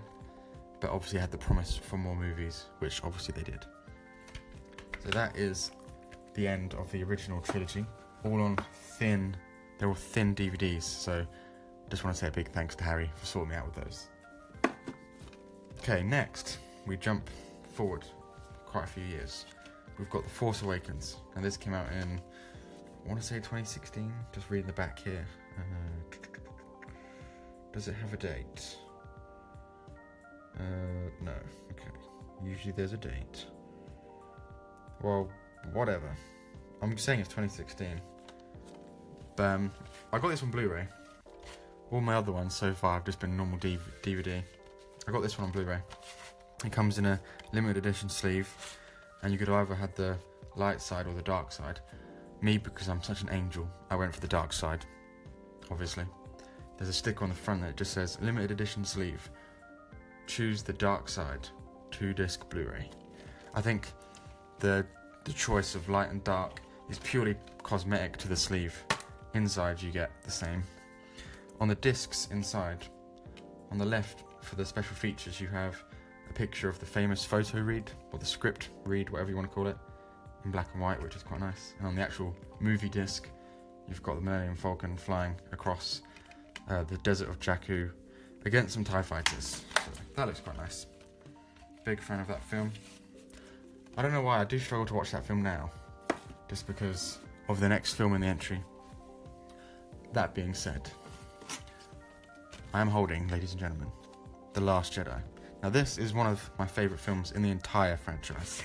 but 0.79 0.89
obviously 0.89 1.19
had 1.19 1.31
the 1.31 1.37
promise 1.37 1.75
for 1.75 1.97
more 1.97 2.15
movies, 2.15 2.67
which 2.79 3.03
obviously 3.03 3.33
they 3.35 3.43
did. 3.43 3.65
So 5.03 5.09
that 5.09 5.35
is 5.35 5.71
the 6.33 6.47
end 6.47 6.75
of 6.75 6.89
the 6.93 7.03
original 7.03 7.41
trilogy, 7.41 7.85
all 8.23 8.41
on 8.41 8.57
thin. 8.73 9.35
They're 9.77 9.89
all 9.89 9.95
thin 9.95 10.33
DVDs, 10.33 10.83
so 10.83 11.25
I 11.25 11.89
just 11.89 12.05
want 12.05 12.15
to 12.15 12.19
say 12.21 12.29
a 12.29 12.31
big 12.31 12.53
thanks 12.53 12.73
to 12.75 12.85
Harry 12.85 13.11
for 13.15 13.25
sorting 13.25 13.49
me 13.49 13.57
out 13.57 13.65
with 13.65 13.83
those. 13.83 14.07
Okay, 15.79 16.03
next 16.03 16.59
we 16.85 16.95
jump 16.95 17.29
forward 17.73 18.05
quite 18.65 18.85
a 18.85 18.87
few 18.87 19.03
years. 19.03 19.45
We've 19.99 20.09
got 20.09 20.23
The 20.23 20.29
Force 20.29 20.61
Awakens, 20.61 21.17
and 21.35 21.43
this 21.43 21.57
came 21.57 21.73
out 21.73 21.91
in, 21.91 22.21
I 23.03 23.09
want 23.09 23.19
to 23.19 23.27
say 23.27 23.35
2016. 23.35 24.09
Just 24.33 24.49
reading 24.49 24.67
the 24.67 24.73
back 24.73 24.99
here. 24.99 25.27
Uh, 25.57 26.26
does 27.77 27.87
it 27.87 27.95
have 28.01 28.11
a 28.11 28.17
date? 28.17 28.75
Uh, 30.59 31.11
no. 31.21 31.31
Okay. 31.71 31.91
Usually 32.43 32.73
there's 32.75 32.93
a 32.93 32.97
date. 32.97 33.45
Well, 35.03 35.29
whatever. 35.73 36.09
I'm 36.81 36.97
saying 36.97 37.19
it's 37.19 37.29
2016. 37.29 38.01
But, 39.35 39.43
um, 39.43 39.71
I 40.11 40.17
got 40.17 40.29
this 40.29 40.41
on 40.41 40.49
Blu-ray. 40.49 40.87
All 41.91 42.01
my 42.01 42.15
other 42.15 42.31
ones 42.31 42.55
so 42.55 42.73
far 42.73 42.95
have 42.95 43.05
just 43.05 43.19
been 43.19 43.37
normal 43.37 43.59
DVD. 43.59 44.41
I 45.07 45.11
got 45.11 45.21
this 45.21 45.37
one 45.37 45.45
on 45.45 45.53
Blu-ray. 45.53 45.77
It 46.65 46.71
comes 46.71 46.97
in 46.97 47.05
a 47.05 47.21
limited 47.53 47.77
edition 47.77 48.09
sleeve, 48.09 48.49
and 49.21 49.31
you 49.31 49.37
could 49.37 49.49
either 49.49 49.75
have 49.75 49.93
the 49.93 50.17
light 50.55 50.81
side 50.81 51.05
or 51.05 51.13
the 51.13 51.21
dark 51.21 51.51
side. 51.51 51.79
Me, 52.41 52.57
because 52.57 52.89
I'm 52.89 53.03
such 53.03 53.21
an 53.21 53.29
angel, 53.31 53.69
I 53.91 53.95
went 53.97 54.15
for 54.15 54.19
the 54.19 54.27
dark 54.27 54.51
side. 54.51 54.83
Obviously, 55.69 56.05
there's 56.77 56.89
a 56.89 56.93
sticker 56.93 57.23
on 57.23 57.29
the 57.29 57.35
front 57.35 57.61
that 57.61 57.75
just 57.75 57.93
says 57.93 58.17
limited 58.21 58.51
edition 58.51 58.85
sleeve. 58.85 59.29
Choose 60.27 60.61
the 60.61 60.73
dark 60.73 61.09
side, 61.09 61.47
two 61.91 62.13
disc 62.13 62.47
Blu-ray. 62.49 62.89
I 63.53 63.61
think 63.61 63.91
the 64.59 64.85
the 65.23 65.33
choice 65.33 65.75
of 65.75 65.89
light 65.89 66.09
and 66.09 66.23
dark 66.23 66.61
is 66.89 66.99
purely 66.99 67.35
cosmetic 67.61 68.15
to 68.17 68.29
the 68.29 68.35
sleeve. 68.35 68.81
Inside, 69.33 69.81
you 69.81 69.91
get 69.91 70.09
the 70.23 70.31
same. 70.31 70.63
On 71.59 71.67
the 71.67 71.75
discs 71.75 72.29
inside, 72.31 72.85
on 73.71 73.77
the 73.77 73.85
left 73.85 74.23
for 74.41 74.55
the 74.55 74.65
special 74.65 74.95
features, 74.95 75.41
you 75.41 75.47
have 75.47 75.83
a 76.29 76.33
picture 76.33 76.69
of 76.69 76.79
the 76.79 76.85
famous 76.85 77.25
photo 77.25 77.59
read, 77.59 77.91
or 78.13 78.19
the 78.19 78.25
script 78.25 78.69
read, 78.85 79.09
whatever 79.09 79.29
you 79.29 79.35
want 79.35 79.49
to 79.49 79.53
call 79.53 79.67
it, 79.67 79.77
in 80.45 80.51
black 80.51 80.69
and 80.73 80.81
white, 80.81 81.01
which 81.01 81.15
is 81.15 81.23
quite 81.23 81.41
nice. 81.41 81.73
And 81.79 81.87
on 81.87 81.95
the 81.95 82.01
actual 82.01 82.33
movie 82.61 82.89
disc, 82.89 83.27
you've 83.87 84.03
got 84.03 84.15
the 84.15 84.21
Millennium 84.21 84.55
Falcon 84.55 84.95
flying 84.95 85.35
across 85.51 86.03
uh, 86.69 86.83
the 86.83 86.97
desert 86.99 87.29
of 87.29 87.39
Jakku 87.39 87.91
against 88.45 88.73
some 88.73 88.83
TIE 88.83 89.01
fighters. 89.01 89.63
So 89.75 89.91
that 90.15 90.27
looks 90.27 90.39
quite 90.39 90.57
nice. 90.57 90.85
Big 91.83 92.01
fan 92.01 92.19
of 92.19 92.27
that 92.27 92.43
film. 92.43 92.71
I 93.97 94.01
don't 94.01 94.11
know 94.11 94.21
why, 94.21 94.39
I 94.39 94.43
do 94.43 94.59
struggle 94.59 94.85
to 94.87 94.93
watch 94.93 95.11
that 95.11 95.25
film 95.25 95.41
now, 95.41 95.71
just 96.49 96.67
because 96.67 97.19
of 97.49 97.59
the 97.59 97.67
next 97.67 97.93
film 97.93 98.13
in 98.13 98.21
the 98.21 98.27
entry. 98.27 98.63
That 100.13 100.33
being 100.35 100.53
said, 100.53 100.89
I 102.73 102.81
am 102.81 102.87
holding, 102.87 103.27
ladies 103.29 103.51
and 103.51 103.59
gentlemen, 103.59 103.87
The 104.53 104.61
Last 104.61 104.93
Jedi. 104.93 105.19
Now, 105.63 105.69
this 105.69 105.97
is 105.97 106.13
one 106.13 106.27
of 106.27 106.49
my 106.59 106.67
favourite 106.67 106.99
films 106.99 107.31
in 107.31 107.41
the 107.41 107.49
entire 107.49 107.97
franchise. 107.97 108.61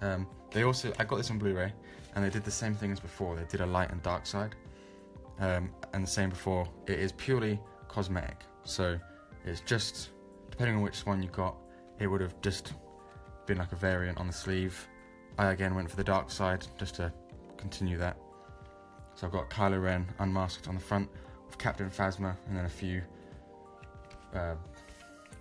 Um, 0.00 0.26
they 0.52 0.62
also, 0.62 0.92
I 0.98 1.04
got 1.04 1.16
this 1.16 1.30
on 1.30 1.38
Blu-ray, 1.38 1.72
and 2.14 2.24
they 2.24 2.30
did 2.30 2.44
the 2.44 2.50
same 2.50 2.74
thing 2.74 2.92
as 2.92 3.00
before. 3.00 3.34
They 3.36 3.44
did 3.44 3.60
a 3.60 3.66
light 3.66 3.90
and 3.90 4.02
dark 4.02 4.26
side, 4.26 4.54
um, 5.40 5.70
and 5.92 6.04
the 6.04 6.10
same 6.10 6.30
before. 6.30 6.68
It 6.86 6.98
is 6.98 7.12
purely 7.12 7.58
cosmetic, 7.88 8.42
so 8.62 8.98
it's 9.44 9.60
just 9.62 10.10
depending 10.50 10.76
on 10.76 10.82
which 10.82 11.06
one 11.06 11.22
you 11.22 11.30
got, 11.30 11.56
it 11.98 12.06
would 12.06 12.20
have 12.20 12.40
just 12.42 12.74
been 13.46 13.58
like 13.58 13.72
a 13.72 13.76
variant 13.76 14.18
on 14.18 14.26
the 14.26 14.32
sleeve. 14.32 14.86
I 15.38 15.52
again 15.52 15.74
went 15.74 15.90
for 15.90 15.96
the 15.96 16.04
dark 16.04 16.30
side 16.30 16.66
just 16.78 16.96
to 16.96 17.12
continue 17.56 17.96
that. 17.98 18.16
So 19.14 19.26
I've 19.26 19.32
got 19.32 19.50
Kylo 19.50 19.82
Ren 19.82 20.06
unmasked 20.18 20.68
on 20.68 20.74
the 20.74 20.80
front 20.80 21.08
with 21.46 21.58
Captain 21.58 21.90
Phasma, 21.90 22.36
and 22.46 22.56
then 22.56 22.66
a 22.66 22.68
few 22.68 23.02
uh, 24.34 24.54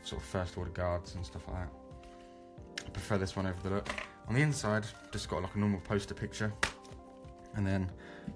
sort 0.03 0.21
of 0.21 0.27
first 0.27 0.57
order 0.57 0.71
guards 0.71 1.15
and 1.15 1.25
stuff 1.25 1.43
like 1.47 1.57
that. 1.57 2.85
I 2.87 2.89
prefer 2.89 3.17
this 3.17 3.35
one 3.35 3.45
over 3.45 3.61
the 3.61 3.75
look. 3.75 3.89
On 4.27 4.35
the 4.35 4.41
inside, 4.41 4.85
just 5.11 5.29
got 5.29 5.41
like 5.41 5.55
a 5.55 5.59
normal 5.59 5.81
poster 5.81 6.13
picture, 6.13 6.53
and 7.55 7.65
then 7.65 7.91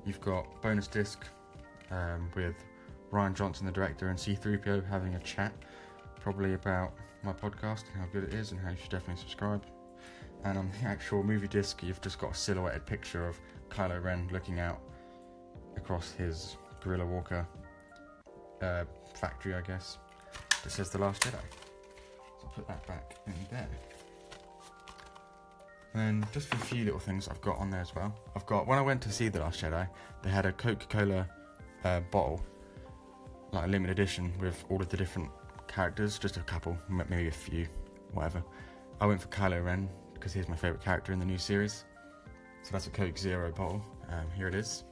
you've 0.06 0.22
got 0.22 0.62
bonus 0.62 0.88
disc 0.88 1.26
um, 1.94 2.30
with 2.36 2.56
Rian 3.12 3.34
Johnson, 3.34 3.66
the 3.66 3.72
director, 3.72 4.10
and 4.10 4.18
C3PO 4.18 4.88
having 4.90 5.16
a 5.16 5.20
chat, 5.20 5.54
probably 6.20 6.54
about 6.54 6.94
my 7.24 7.32
podcast 7.32 7.84
and 7.92 8.02
how 8.02 8.08
good 8.12 8.24
it 8.24 8.34
is 8.34 8.52
and 8.52 8.60
how 8.60 8.72
you 8.72 8.78
should 8.82 8.90
definitely 8.90 9.22
subscribe. 9.22 9.64
And 10.44 10.58
on 10.58 10.72
the 10.72 10.88
actual 10.88 11.24
movie 11.24 11.48
disc, 11.48 11.82
you've 11.84 12.02
just 12.02 12.20
got 12.20 12.32
a 12.32 12.36
silhouetted 12.36 12.86
picture 12.86 13.28
of 13.28 13.40
Kylo 13.70 14.04
Ren 14.04 14.28
looking 14.32 14.60
out 14.60 14.82
across 15.78 16.12
his 16.12 16.58
Gorilla 16.84 17.06
Walker 17.06 17.48
uh, 18.62 18.84
factory, 19.14 19.54
I 19.54 19.62
guess. 19.62 20.00
It 20.66 20.72
says 20.72 20.90
The 20.90 20.98
Last 20.98 21.22
Jedi. 21.22 21.32
So 21.32 22.48
I'll 22.48 22.50
put 22.50 22.68
that 22.68 22.86
back 22.88 23.16
in 23.28 23.34
there. 23.52 23.70
And 25.94 26.24
then 26.24 26.30
just 26.34 26.52
a 26.54 26.58
few 26.58 26.84
little 26.86 27.00
things 27.00 27.28
I've 27.28 27.42
got 27.42 27.58
on 27.60 27.70
there 27.70 27.82
as 27.82 27.94
well. 27.96 28.14
I've 28.36 28.46
got 28.48 28.66
when 28.68 28.80
I 28.80 28.82
went 28.82 29.02
to 29.04 29.12
see 29.12 29.30
The 29.30 29.40
Last 29.40 29.62
Jedi, 29.62 29.88
they 30.24 30.30
had 30.30 30.46
a 30.46 30.52
Coca-Cola 30.52 31.28
uh, 31.84 32.00
bottle, 32.12 32.44
like 33.52 33.66
a 33.66 33.68
limited 33.68 34.00
edition 34.00 34.34
with 34.40 34.64
all 34.70 34.82
of 34.82 34.90
the 34.90 34.98
different 34.98 35.30
characters, 35.68 36.18
just 36.18 36.38
a 36.38 36.42
couple, 36.42 36.78
maybe 36.90 37.28
a 37.28 37.32
few, 37.32 37.68
whatever. 38.12 38.44
I 39.00 39.06
went 39.06 39.22
for 39.22 39.28
Kylo 39.28 39.64
Ren 39.64 39.90
because 40.14 40.34
he's 40.34 40.48
my 40.48 40.56
favourite 40.56 40.84
character 40.84 41.14
in 41.14 41.20
the 41.20 41.26
new 41.26 41.38
series. 41.38 41.86
So 42.62 42.72
that's 42.72 42.88
a 42.88 42.92
Coke 42.92 43.18
Zero 43.18 43.52
bottle. 43.52 43.84
Um, 44.10 44.30
here 44.36 44.48
it 44.48 44.56
is. 44.56 44.86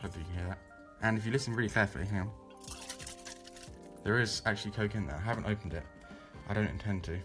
Hopefully 0.00 0.24
you 0.28 0.34
can 0.34 0.34
hear 0.34 0.48
that. 0.48 0.58
And 1.02 1.16
if 1.16 1.24
you 1.24 1.32
listen 1.32 1.54
really 1.54 1.70
carefully, 1.70 2.04
hang 2.04 2.20
on. 2.20 2.30
There 4.02 4.20
is 4.20 4.42
actually 4.44 4.72
Coke 4.72 4.94
in 4.94 5.06
there. 5.06 5.16
I 5.16 5.20
haven't 5.20 5.46
opened 5.46 5.72
it. 5.72 5.82
I 6.48 6.52
don't 6.52 6.68
intend 6.68 7.04
to. 7.04 7.18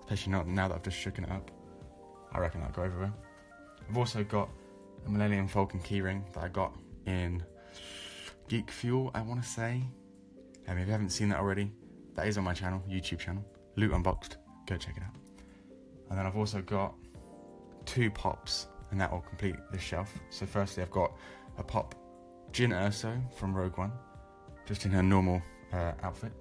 Especially 0.00 0.32
not 0.32 0.48
now 0.48 0.66
that 0.66 0.74
I've 0.74 0.82
just 0.82 0.96
shooken 0.96 1.22
it 1.24 1.30
up. 1.30 1.50
I 2.32 2.40
reckon 2.40 2.60
that'll 2.60 2.74
go 2.74 2.82
everywhere. 2.82 3.12
I've 3.88 3.96
also 3.96 4.24
got 4.24 4.48
a 5.06 5.10
Millennium 5.10 5.46
Falcon 5.46 5.80
keyring 5.80 6.22
that 6.32 6.42
I 6.42 6.48
got 6.48 6.74
in 7.08 7.42
Geek 8.48 8.70
Fuel, 8.70 9.10
I 9.14 9.22
want 9.22 9.42
to 9.42 9.48
say. 9.48 9.82
Um, 10.68 10.78
if 10.78 10.86
you 10.86 10.92
haven't 10.92 11.10
seen 11.10 11.30
that 11.30 11.38
already, 11.38 11.72
that 12.14 12.26
is 12.26 12.36
on 12.36 12.44
my 12.44 12.52
channel, 12.52 12.82
YouTube 12.88 13.18
channel, 13.18 13.44
Loot 13.76 13.92
Unboxed. 13.92 14.36
Go 14.66 14.76
check 14.76 14.96
it 14.96 15.02
out. 15.02 15.14
And 16.10 16.18
then 16.18 16.26
I've 16.26 16.36
also 16.36 16.60
got 16.60 16.94
two 17.86 18.10
pops, 18.10 18.68
and 18.90 19.00
that 19.00 19.10
will 19.10 19.20
complete 19.20 19.56
the 19.72 19.78
shelf. 19.78 20.12
So 20.30 20.44
firstly, 20.44 20.82
I've 20.82 20.90
got 20.90 21.16
a 21.56 21.62
pop 21.62 21.94
Jyn 22.52 22.72
Erso 22.72 23.20
from 23.34 23.54
Rogue 23.54 23.78
One, 23.78 23.92
just 24.66 24.84
in 24.84 24.90
her 24.90 25.02
normal 25.02 25.40
uh, 25.72 25.92
outfit. 26.02 26.32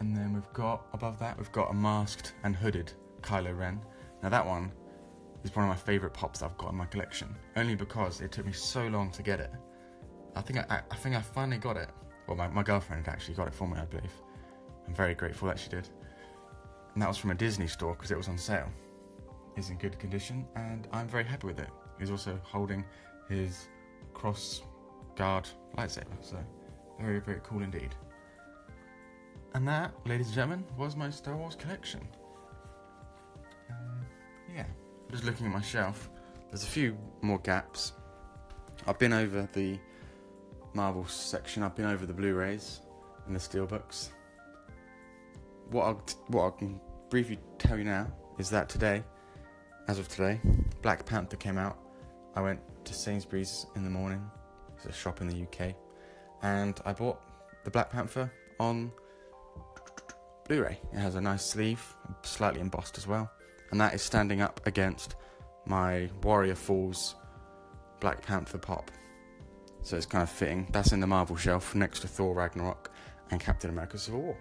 And 0.00 0.16
then 0.16 0.32
we've 0.32 0.52
got 0.52 0.86
above 0.92 1.18
that, 1.18 1.36
we've 1.36 1.52
got 1.52 1.70
a 1.70 1.74
masked 1.74 2.34
and 2.44 2.54
hooded 2.54 2.92
Kylo 3.22 3.56
Ren. 3.56 3.80
Now 4.22 4.28
that 4.28 4.46
one 4.46 4.72
is 5.42 5.54
one 5.54 5.64
of 5.64 5.68
my 5.68 5.76
favourite 5.76 6.14
pops 6.14 6.42
I've 6.42 6.56
got 6.58 6.70
in 6.70 6.76
my 6.76 6.86
collection, 6.86 7.34
only 7.56 7.74
because 7.74 8.20
it 8.20 8.32
took 8.32 8.46
me 8.46 8.52
so 8.52 8.86
long 8.88 9.10
to 9.12 9.22
get 9.22 9.40
it. 9.40 9.50
I 10.36 10.40
think 10.40 10.58
I, 10.70 10.80
I 10.90 10.96
think 10.96 11.16
I 11.16 11.20
finally 11.20 11.58
got 11.58 11.76
it. 11.76 11.88
Well, 12.26 12.36
Well, 12.36 12.48
my, 12.48 12.54
my 12.54 12.62
girlfriend 12.62 13.08
actually 13.08 13.34
got 13.34 13.48
it 13.48 13.54
for 13.54 13.66
me, 13.66 13.78
I 13.78 13.84
believe. 13.84 14.12
I'm 14.86 14.94
very 14.94 15.14
grateful 15.14 15.48
that 15.48 15.58
she 15.58 15.68
did. 15.68 15.88
And 16.94 17.02
that 17.02 17.08
was 17.08 17.16
from 17.18 17.30
a 17.30 17.34
Disney 17.34 17.66
store 17.66 17.94
because 17.94 18.10
it 18.10 18.16
was 18.16 18.28
on 18.28 18.38
sale. 18.38 18.68
It's 19.56 19.70
in 19.70 19.76
good 19.76 19.98
condition 19.98 20.46
and 20.56 20.88
I'm 20.92 21.08
very 21.08 21.24
happy 21.24 21.46
with 21.46 21.58
it. 21.58 21.68
He's 21.98 22.10
also 22.10 22.38
holding 22.42 22.84
his 23.28 23.68
cross 24.14 24.62
guard 25.16 25.48
lightsaber, 25.76 26.16
so 26.20 26.36
very, 27.00 27.20
very 27.20 27.40
cool 27.44 27.62
indeed. 27.62 27.94
And 29.54 29.68
that, 29.68 29.92
ladies 30.06 30.26
and 30.26 30.34
gentlemen, 30.34 30.64
was 30.78 30.96
my 30.96 31.10
Star 31.10 31.36
Wars 31.36 31.54
collection. 31.54 32.00
Um, 33.70 34.06
yeah, 34.54 34.64
just 35.12 35.24
looking 35.24 35.46
at 35.46 35.52
my 35.52 35.60
shelf, 35.60 36.08
there's 36.50 36.64
a 36.64 36.66
few 36.66 36.96
more 37.20 37.38
gaps. 37.38 37.92
I've 38.86 38.98
been 38.98 39.12
over 39.12 39.48
the 39.52 39.78
Marvel 40.72 41.06
section, 41.06 41.62
I've 41.62 41.76
been 41.76 41.84
over 41.84 42.06
the 42.06 42.14
Blu 42.14 42.34
rays 42.34 42.80
and 43.26 43.36
the 43.36 43.40
Steelbooks. 43.40 44.08
What, 45.70 45.84
I'll, 45.84 46.02
what 46.28 46.54
I 46.54 46.58
can 46.58 46.80
briefly 47.10 47.38
tell 47.58 47.76
you 47.76 47.84
now 47.84 48.10
is 48.38 48.48
that 48.50 48.70
today, 48.70 49.04
as 49.86 49.98
of 49.98 50.08
today, 50.08 50.40
Black 50.80 51.04
Panther 51.04 51.36
came 51.36 51.58
out. 51.58 51.78
I 52.34 52.40
went 52.40 52.60
to 52.86 52.94
Sainsbury's 52.94 53.66
in 53.76 53.84
the 53.84 53.90
morning, 53.90 54.22
it's 54.76 54.86
a 54.86 54.92
shop 54.92 55.20
in 55.20 55.28
the 55.28 55.42
UK, 55.42 55.74
and 56.42 56.80
I 56.86 56.94
bought 56.94 57.20
the 57.64 57.70
Black 57.70 57.90
Panther 57.90 58.32
on 58.58 58.90
Blu-ray. 60.48 60.80
It 60.92 60.98
has 60.98 61.16
a 61.16 61.20
nice 61.20 61.44
sleeve, 61.44 61.82
slightly 62.22 62.60
embossed 62.60 62.96
as 62.96 63.06
well, 63.06 63.30
and 63.72 63.80
that 63.80 63.94
is 63.94 64.02
standing 64.02 64.40
up 64.40 64.60
against 64.66 65.16
my 65.66 66.08
Warrior 66.22 66.54
Falls 66.54 67.16
Black 68.00 68.24
Panther 68.24 68.58
pop. 68.58 68.90
So 69.82 69.96
it's 69.96 70.06
kind 70.06 70.22
of 70.22 70.30
fitting. 70.30 70.68
That's 70.70 70.92
in 70.92 71.00
the 71.00 71.06
Marvel 71.06 71.36
shelf 71.36 71.74
next 71.74 72.00
to 72.00 72.08
Thor 72.08 72.34
Ragnarok 72.34 72.92
and 73.30 73.40
Captain 73.40 73.70
America 73.70 73.98
Civil 73.98 74.20
War. 74.20 74.36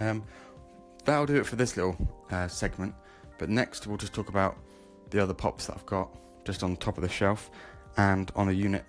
Um, 0.00 0.24
that'll 1.04 1.26
do 1.26 1.36
it 1.36 1.46
for 1.46 1.56
this 1.56 1.76
little 1.76 1.96
uh, 2.30 2.48
segment. 2.48 2.94
But 3.38 3.50
next 3.50 3.86
we'll 3.86 3.98
just 3.98 4.14
talk 4.14 4.28
about 4.28 4.56
the 5.10 5.20
other 5.20 5.34
pops 5.34 5.66
that 5.66 5.74
I've 5.74 5.86
got 5.86 6.08
just 6.44 6.62
on 6.62 6.76
top 6.76 6.96
of 6.96 7.02
the 7.02 7.08
shelf 7.08 7.50
and 7.96 8.30
on 8.36 8.48
a 8.48 8.52
unit 8.52 8.84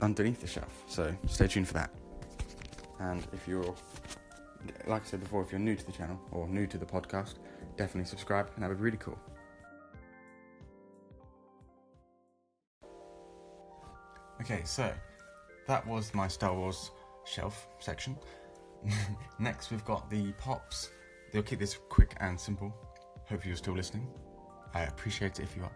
underneath 0.00 0.40
the 0.40 0.46
shelf. 0.48 0.82
So 0.88 1.14
stay 1.28 1.46
tuned 1.46 1.68
for 1.68 1.74
that. 1.74 1.90
And 2.98 3.24
if 3.32 3.46
you're, 3.46 3.74
like 4.86 5.02
I 5.02 5.06
said 5.06 5.20
before, 5.20 5.42
if 5.42 5.52
you're 5.52 5.60
new 5.60 5.76
to 5.76 5.86
the 5.86 5.92
channel 5.92 6.20
or 6.32 6.48
new 6.48 6.66
to 6.66 6.76
the 6.76 6.86
podcast, 6.86 7.34
definitely 7.76 8.08
subscribe 8.08 8.50
and 8.54 8.62
that 8.62 8.68
would 8.68 8.78
be 8.78 8.84
really 8.84 8.98
cool. 8.98 9.18
Okay, 14.40 14.62
so 14.64 14.92
that 15.66 15.86
was 15.86 16.14
my 16.14 16.28
Star 16.28 16.54
Wars 16.54 16.90
shelf 17.24 17.68
section. 17.78 18.16
Next, 19.38 19.70
we've 19.70 19.84
got 19.84 20.08
the 20.10 20.32
pops. 20.32 20.90
They'll 21.32 21.42
keep 21.42 21.58
this 21.58 21.78
quick 21.88 22.14
and 22.20 22.38
simple. 22.38 22.74
Hope 23.28 23.44
you're 23.44 23.56
still 23.56 23.74
listening. 23.74 24.06
I 24.74 24.82
appreciate 24.82 25.40
it 25.40 25.42
if 25.42 25.56
you 25.56 25.64
are. 25.64 25.72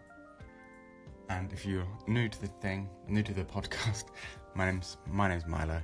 And 1.30 1.52
if 1.52 1.64
you're 1.64 1.86
new 2.06 2.28
to 2.28 2.40
the 2.40 2.46
thing, 2.46 2.88
new 3.08 3.22
to 3.22 3.34
the 3.34 3.44
podcast, 3.56 4.04
my 4.54 4.66
name's 4.66 4.98
my 5.06 5.28
name's 5.28 5.46
Milo. 5.46 5.80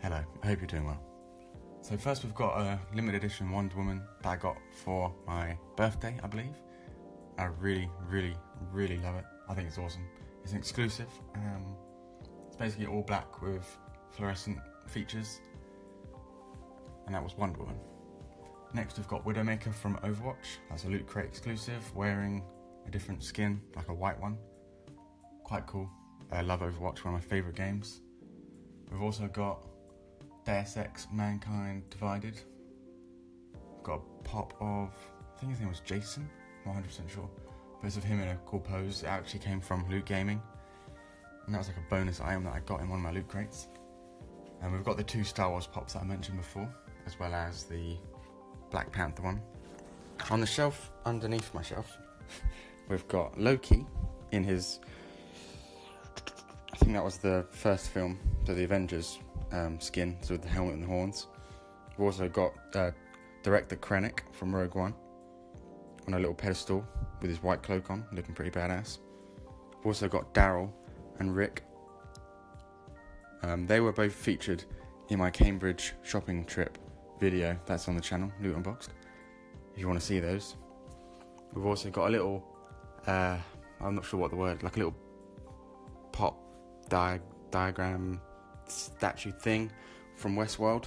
Hello, 0.00 0.20
I 0.42 0.46
hope 0.46 0.60
you're 0.60 0.66
doing 0.66 0.86
well. 0.86 1.13
So 1.84 1.98
first, 1.98 2.24
we've 2.24 2.34
got 2.34 2.58
a 2.58 2.78
limited 2.94 3.22
edition 3.22 3.50
Wonder 3.50 3.76
Woman 3.76 4.00
that 4.22 4.28
I 4.30 4.36
got 4.36 4.56
for 4.72 5.14
my 5.26 5.54
birthday, 5.76 6.18
I 6.22 6.26
believe. 6.26 6.54
I 7.36 7.44
really, 7.60 7.90
really, 8.08 8.34
really 8.72 8.96
love 8.96 9.16
it. 9.16 9.24
I 9.50 9.54
think 9.54 9.68
it's 9.68 9.76
awesome. 9.76 10.06
It's 10.42 10.52
an 10.52 10.58
exclusive. 10.58 11.10
Um, 11.34 11.76
it's 12.46 12.56
basically 12.56 12.86
all 12.86 13.02
black 13.02 13.42
with 13.42 13.66
fluorescent 14.12 14.60
features, 14.86 15.42
and 17.04 17.14
that 17.14 17.22
was 17.22 17.36
Wonder 17.36 17.58
Woman. 17.58 17.76
Next, 18.72 18.96
we've 18.96 19.06
got 19.06 19.22
Widowmaker 19.26 19.74
from 19.74 19.96
Overwatch. 19.96 20.56
That's 20.70 20.84
a 20.84 20.88
Loot 20.88 21.06
Crate 21.06 21.26
exclusive, 21.26 21.94
wearing 21.94 22.42
a 22.86 22.90
different 22.90 23.22
skin, 23.22 23.60
like 23.76 23.88
a 23.88 23.94
white 23.94 24.18
one. 24.18 24.38
Quite 25.42 25.66
cool. 25.66 25.90
I 26.32 26.40
love 26.40 26.60
Overwatch, 26.60 27.04
one 27.04 27.12
of 27.14 27.20
my 27.20 27.20
favourite 27.20 27.56
games. 27.56 28.00
We've 28.90 29.02
also 29.02 29.26
got 29.26 29.66
Deus 30.44 30.76
Ex 30.76 31.06
Mankind 31.10 31.88
Divided. 31.90 32.38
Got 33.82 34.00
a 34.00 34.22
pop 34.24 34.54
of, 34.60 34.90
I 35.34 35.40
think 35.40 35.52
his 35.52 35.60
name 35.60 35.70
was 35.70 35.80
Jason, 35.80 36.28
not 36.66 36.76
100% 36.76 37.08
sure. 37.08 37.28
But 37.82 37.96
of 37.96 38.04
him 38.04 38.20
in 38.20 38.28
a 38.28 38.36
cool 38.46 38.60
pose. 38.60 39.02
It 39.02 39.06
actually 39.06 39.40
came 39.40 39.60
from 39.60 39.88
Loot 39.90 40.06
Gaming. 40.06 40.40
And 41.46 41.54
that 41.54 41.58
was 41.58 41.68
like 41.68 41.76
a 41.76 41.90
bonus 41.90 42.20
item 42.20 42.44
that 42.44 42.54
I 42.54 42.60
got 42.60 42.80
in 42.80 42.88
one 42.88 42.98
of 42.98 43.04
my 43.04 43.10
loot 43.10 43.28
crates. 43.28 43.68
And 44.62 44.72
we've 44.72 44.84
got 44.84 44.96
the 44.96 45.04
two 45.04 45.24
Star 45.24 45.50
Wars 45.50 45.66
pops 45.66 45.92
that 45.92 46.02
I 46.02 46.04
mentioned 46.04 46.38
before, 46.38 46.68
as 47.06 47.18
well 47.18 47.34
as 47.34 47.64
the 47.64 47.96
Black 48.70 48.90
Panther 48.90 49.22
one. 49.22 49.42
On 50.30 50.40
the 50.40 50.46
shelf 50.46 50.90
underneath 51.04 51.52
my 51.52 51.60
shelf, 51.60 51.98
we've 52.88 53.06
got 53.08 53.38
Loki 53.38 53.84
in 54.32 54.44
his. 54.44 54.80
I 56.72 56.76
think 56.76 56.92
that 56.92 57.04
was 57.04 57.18
the 57.18 57.46
first 57.50 57.90
film, 57.90 58.18
so 58.46 58.54
the 58.54 58.64
Avengers 58.64 59.18
um, 59.54 59.80
skin, 59.80 60.16
so 60.20 60.34
with 60.34 60.42
the 60.42 60.48
helmet 60.48 60.74
and 60.74 60.82
the 60.82 60.88
horns. 60.88 61.28
We've 61.96 62.06
also 62.06 62.28
got 62.28 62.52
uh, 62.74 62.90
director 63.42 63.76
Krennic 63.76 64.20
from 64.32 64.54
Rogue 64.54 64.74
One 64.74 64.94
on 66.06 66.14
a 66.14 66.18
little 66.18 66.34
pedestal 66.34 66.86
with 67.20 67.30
his 67.30 67.42
white 67.42 67.62
cloak 67.62 67.90
on, 67.90 68.04
looking 68.12 68.34
pretty 68.34 68.50
badass. 68.50 68.98
We've 69.78 69.86
also 69.86 70.08
got 70.08 70.34
Daryl 70.34 70.70
and 71.18 71.34
Rick. 71.34 71.62
Um, 73.42 73.66
they 73.66 73.80
were 73.80 73.92
both 73.92 74.14
featured 74.14 74.64
in 75.08 75.18
my 75.18 75.30
Cambridge 75.30 75.94
shopping 76.02 76.44
trip 76.44 76.78
video 77.20 77.58
that's 77.66 77.88
on 77.88 77.94
the 77.94 78.00
channel, 78.00 78.32
Loot 78.42 78.56
Unboxed, 78.56 78.90
if 79.72 79.80
you 79.80 79.86
want 79.86 80.00
to 80.00 80.04
see 80.04 80.18
those. 80.18 80.56
We've 81.52 81.66
also 81.66 81.90
got 81.90 82.08
a 82.08 82.10
little, 82.10 82.44
uh, 83.06 83.38
I'm 83.80 83.94
not 83.94 84.04
sure 84.04 84.18
what 84.18 84.30
the 84.30 84.36
word, 84.36 84.62
like 84.62 84.76
a 84.76 84.78
little 84.78 84.96
pop 86.12 86.36
di- 86.88 87.20
diagram 87.50 88.20
statue 88.66 89.32
thing 89.32 89.70
from 90.16 90.36
Westworld 90.36 90.86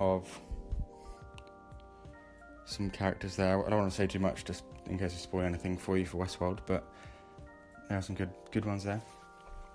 of 0.00 0.40
some 2.64 2.90
characters 2.90 3.36
there. 3.36 3.64
I 3.64 3.70
don't 3.70 3.80
want 3.80 3.90
to 3.90 3.96
say 3.96 4.06
too 4.06 4.18
much 4.18 4.44
just 4.44 4.64
in 4.88 4.98
case 4.98 5.12
I 5.12 5.16
spoil 5.16 5.42
anything 5.42 5.76
for 5.76 5.96
you 5.96 6.06
for 6.06 6.24
Westworld, 6.24 6.58
but 6.66 6.84
there 7.88 7.98
are 7.98 8.02
some 8.02 8.14
good 8.14 8.30
good 8.50 8.64
ones 8.64 8.84
there. 8.84 9.02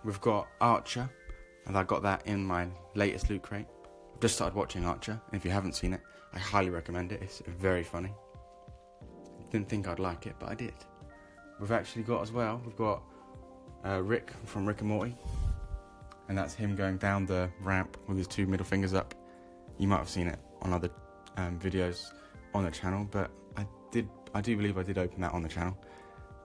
We've 0.04 0.22
got 0.22 0.48
Archer, 0.62 1.10
and 1.66 1.78
I 1.78 1.84
got 1.84 2.04
that 2.04 2.26
in 2.28 2.46
my 2.46 2.68
latest 2.94 3.30
loot 3.30 3.42
crate. 3.42 3.66
I've 4.14 4.20
just 4.20 4.36
started 4.36 4.56
watching 4.56 4.86
Archer, 4.86 5.20
and 5.32 5.40
if 5.40 5.46
you 5.46 5.52
haven't 5.52 5.74
seen 5.74 5.94
it, 5.94 6.02
I 6.34 6.40
highly 6.40 6.70
recommend 6.70 7.12
it. 7.12 7.22
It's 7.22 7.42
very 7.48 7.84
funny. 7.84 8.14
Didn't 9.52 9.70
think 9.70 9.88
I'd 9.88 10.00
like 10.00 10.26
it, 10.26 10.36
but 10.40 10.50
I 10.50 10.56
did. 10.56 10.74
We've 11.60 11.72
actually 11.72 12.04
got 12.04 12.22
as 12.22 12.32
well. 12.32 12.62
We've 12.66 12.76
got 12.76 13.04
uh, 13.86 14.02
Rick 14.02 14.32
from 14.46 14.66
Rick 14.66 14.82
and 14.82 14.90
Morty, 14.90 15.16
and 16.34 16.38
that's 16.40 16.56
him 16.56 16.76
going 16.76 16.98
down 16.98 17.28
the 17.28 17.48
ramp 17.62 17.96
with 18.08 18.18
his 18.18 18.26
two 18.26 18.48
middle 18.48 18.66
fingers 18.66 18.96
up. 18.96 19.14
You 19.78 19.88
might 19.88 20.00
have 20.00 20.10
seen 20.10 20.26
it 20.26 20.40
on 20.64 20.74
other 20.74 20.90
um, 21.38 21.60
videos 21.60 22.12
on 22.56 22.64
the 22.64 22.72
channel, 22.72 23.08
but 23.12 23.30
I 23.56 23.68
did. 23.92 24.10
I 24.34 24.42
do 24.42 24.58
believe 24.58 24.80
I 24.80 24.82
did 24.82 24.98
open 24.98 25.22
that 25.22 25.32
on 25.32 25.44
the 25.44 25.48
channel. 25.48 25.78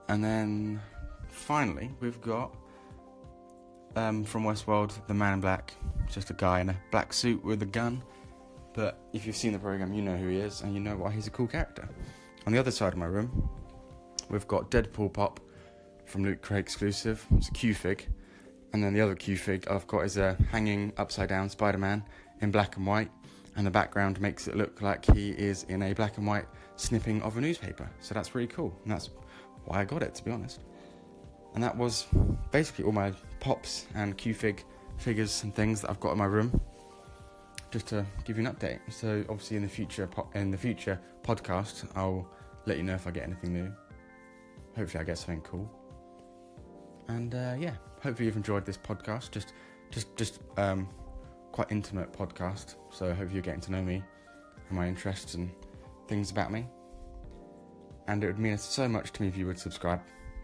And 0.07 0.23
then 0.23 0.79
finally, 1.27 1.89
we've 2.01 2.21
got 2.21 2.55
um, 3.95 4.23
from 4.23 4.43
Westworld, 4.43 4.91
the 5.07 5.15
Man 5.15 5.33
in 5.33 5.41
Black, 5.41 5.73
just 6.07 6.29
a 6.29 6.33
guy 6.33 6.59
in 6.59 6.69
a 6.69 6.77
black 6.91 7.11
suit 7.11 7.43
with 7.43 7.63
a 7.63 7.65
gun. 7.65 8.03
But 8.75 8.99
if 9.11 9.25
you've 9.25 9.35
seen 9.35 9.53
the 9.53 9.59
program, 9.59 9.91
you 9.91 10.03
know 10.03 10.15
who 10.15 10.27
he 10.27 10.37
is, 10.37 10.61
and 10.61 10.75
you 10.75 10.79
know 10.79 10.97
why 10.97 11.09
he's 11.09 11.25
a 11.25 11.31
cool 11.31 11.47
character. 11.47 11.89
On 12.45 12.53
the 12.53 12.59
other 12.59 12.69
side 12.69 12.93
of 12.93 12.99
my 12.99 13.07
room, 13.07 13.49
we've 14.29 14.47
got 14.47 14.69
Deadpool 14.69 15.13
Pop 15.13 15.39
from 16.05 16.25
Loot 16.25 16.43
Crate 16.43 16.59
exclusive. 16.59 17.25
It's 17.37 17.47
a 17.47 17.53
Q 17.53 17.73
fig, 17.73 18.07
and 18.73 18.83
then 18.83 18.93
the 18.93 19.01
other 19.01 19.15
Q 19.15 19.37
fig 19.37 19.67
I've 19.69 19.87
got 19.87 20.05
is 20.05 20.17
a 20.17 20.37
hanging 20.51 20.93
upside 20.97 21.29
down 21.29 21.49
Spider 21.49 21.77
Man 21.77 22.03
in 22.41 22.51
black 22.51 22.77
and 22.77 22.85
white, 22.85 23.11
and 23.55 23.65
the 23.65 23.71
background 23.71 24.21
makes 24.21 24.47
it 24.47 24.55
look 24.55 24.81
like 24.81 25.05
he 25.13 25.31
is 25.31 25.63
in 25.63 25.81
a 25.83 25.93
black 25.93 26.17
and 26.17 26.27
white 26.27 26.45
snipping 26.75 27.21
of 27.21 27.37
a 27.37 27.41
newspaper. 27.41 27.89
So 27.99 28.13
that's 28.13 28.35
really 28.35 28.47
cool, 28.47 28.73
and 28.83 28.91
that's 28.91 29.09
why 29.65 29.81
I 29.81 29.85
got 29.85 30.03
it, 30.03 30.15
to 30.15 30.23
be 30.23 30.31
honest. 30.31 30.61
And 31.55 31.63
that 31.63 31.75
was 31.75 32.07
basically 32.51 32.85
all 32.85 32.91
my 32.91 33.11
pops 33.39 33.87
and 33.95 34.17
Q-Fig 34.17 34.63
figures 34.97 35.43
and 35.43 35.53
things 35.55 35.81
that 35.81 35.89
I've 35.89 35.99
got 35.99 36.11
in 36.11 36.17
my 36.17 36.25
room. 36.25 36.61
Just 37.71 37.87
to 37.87 38.05
give 38.23 38.37
you 38.37 38.47
an 38.47 38.53
update. 38.53 38.79
So 38.89 39.23
obviously 39.29 39.57
in 39.57 39.63
the 39.63 39.69
future 39.69 40.07
po- 40.07 40.29
in 40.33 40.51
the 40.51 40.57
future 40.57 40.99
podcast, 41.23 41.87
I'll 41.95 42.27
let 42.65 42.77
you 42.77 42.83
know 42.83 42.95
if 42.95 43.07
I 43.07 43.11
get 43.11 43.23
anything 43.23 43.53
new. 43.53 43.73
Hopefully 44.75 45.01
I 45.01 45.03
get 45.05 45.17
something 45.17 45.41
cool. 45.41 45.69
And 47.07 47.33
uh, 47.33 47.55
yeah, 47.59 47.75
hopefully 48.01 48.25
you've 48.25 48.35
enjoyed 48.35 48.65
this 48.65 48.77
podcast. 48.77 49.31
Just 49.31 49.53
just 49.91 50.15
just 50.15 50.39
um, 50.57 50.87
quite 51.51 51.71
intimate 51.71 52.11
podcast. 52.13 52.75
So 52.91 53.09
I 53.09 53.13
hope 53.13 53.31
you're 53.31 53.41
getting 53.41 53.61
to 53.61 53.71
know 53.71 53.81
me 53.81 54.03
and 54.69 54.77
my 54.77 54.87
interests 54.87 55.33
and 55.35 55.51
things 56.07 56.31
about 56.31 56.51
me. 56.51 56.67
And 58.07 58.23
it 58.23 58.27
would 58.27 58.39
mean 58.39 58.57
so 58.57 58.87
much 58.87 59.11
to 59.13 59.21
me 59.21 59.27
if 59.27 59.37
you 59.37 59.45
would 59.45 59.59
subscribe. 59.59 60.01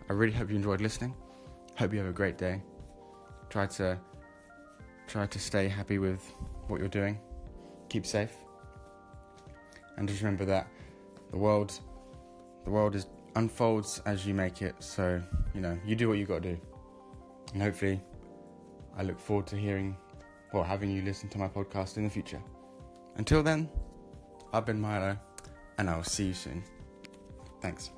I 0.09 0.13
really 0.13 0.33
hope 0.33 0.49
you 0.49 0.55
enjoyed 0.55 0.81
listening. 0.81 1.15
Hope 1.77 1.93
you 1.93 1.99
have 1.99 2.07
a 2.07 2.13
great 2.13 2.37
day. 2.37 2.61
Try 3.49 3.65
to 3.67 3.99
Try 5.07 5.27
to 5.27 5.39
stay 5.39 5.67
happy 5.67 5.99
with 5.99 6.21
what 6.67 6.79
you're 6.79 6.89
doing. 6.89 7.19
Keep 7.89 8.05
safe. 8.05 8.35
And 9.97 10.07
just 10.07 10.21
remember 10.21 10.45
that 10.45 10.67
the 11.31 11.37
world 11.37 11.79
the 12.63 12.71
world 12.71 12.95
is 12.95 13.05
unfolds 13.35 14.01
as 14.05 14.25
you 14.25 14.33
make 14.33 14.61
it, 14.61 14.75
so 14.79 15.21
you 15.53 15.61
know, 15.61 15.77
you 15.85 15.95
do 15.95 16.09
what 16.09 16.17
you 16.17 16.25
gotta 16.25 16.55
do. 16.55 16.57
And 17.53 17.61
hopefully 17.61 18.01
I 18.97 19.03
look 19.03 19.19
forward 19.19 19.47
to 19.47 19.55
hearing 19.55 19.95
or 20.53 20.65
having 20.65 20.89
you 20.89 21.01
listen 21.01 21.29
to 21.29 21.37
my 21.37 21.47
podcast 21.47 21.97
in 21.97 22.03
the 22.03 22.09
future. 22.09 22.41
Until 23.15 23.43
then, 23.43 23.69
I've 24.53 24.65
been 24.65 24.79
Milo, 24.79 25.17
and 25.77 25.89
I 25.89 25.95
will 25.95 26.03
see 26.03 26.27
you 26.27 26.33
soon. 26.33 26.63
Thanks. 27.61 27.91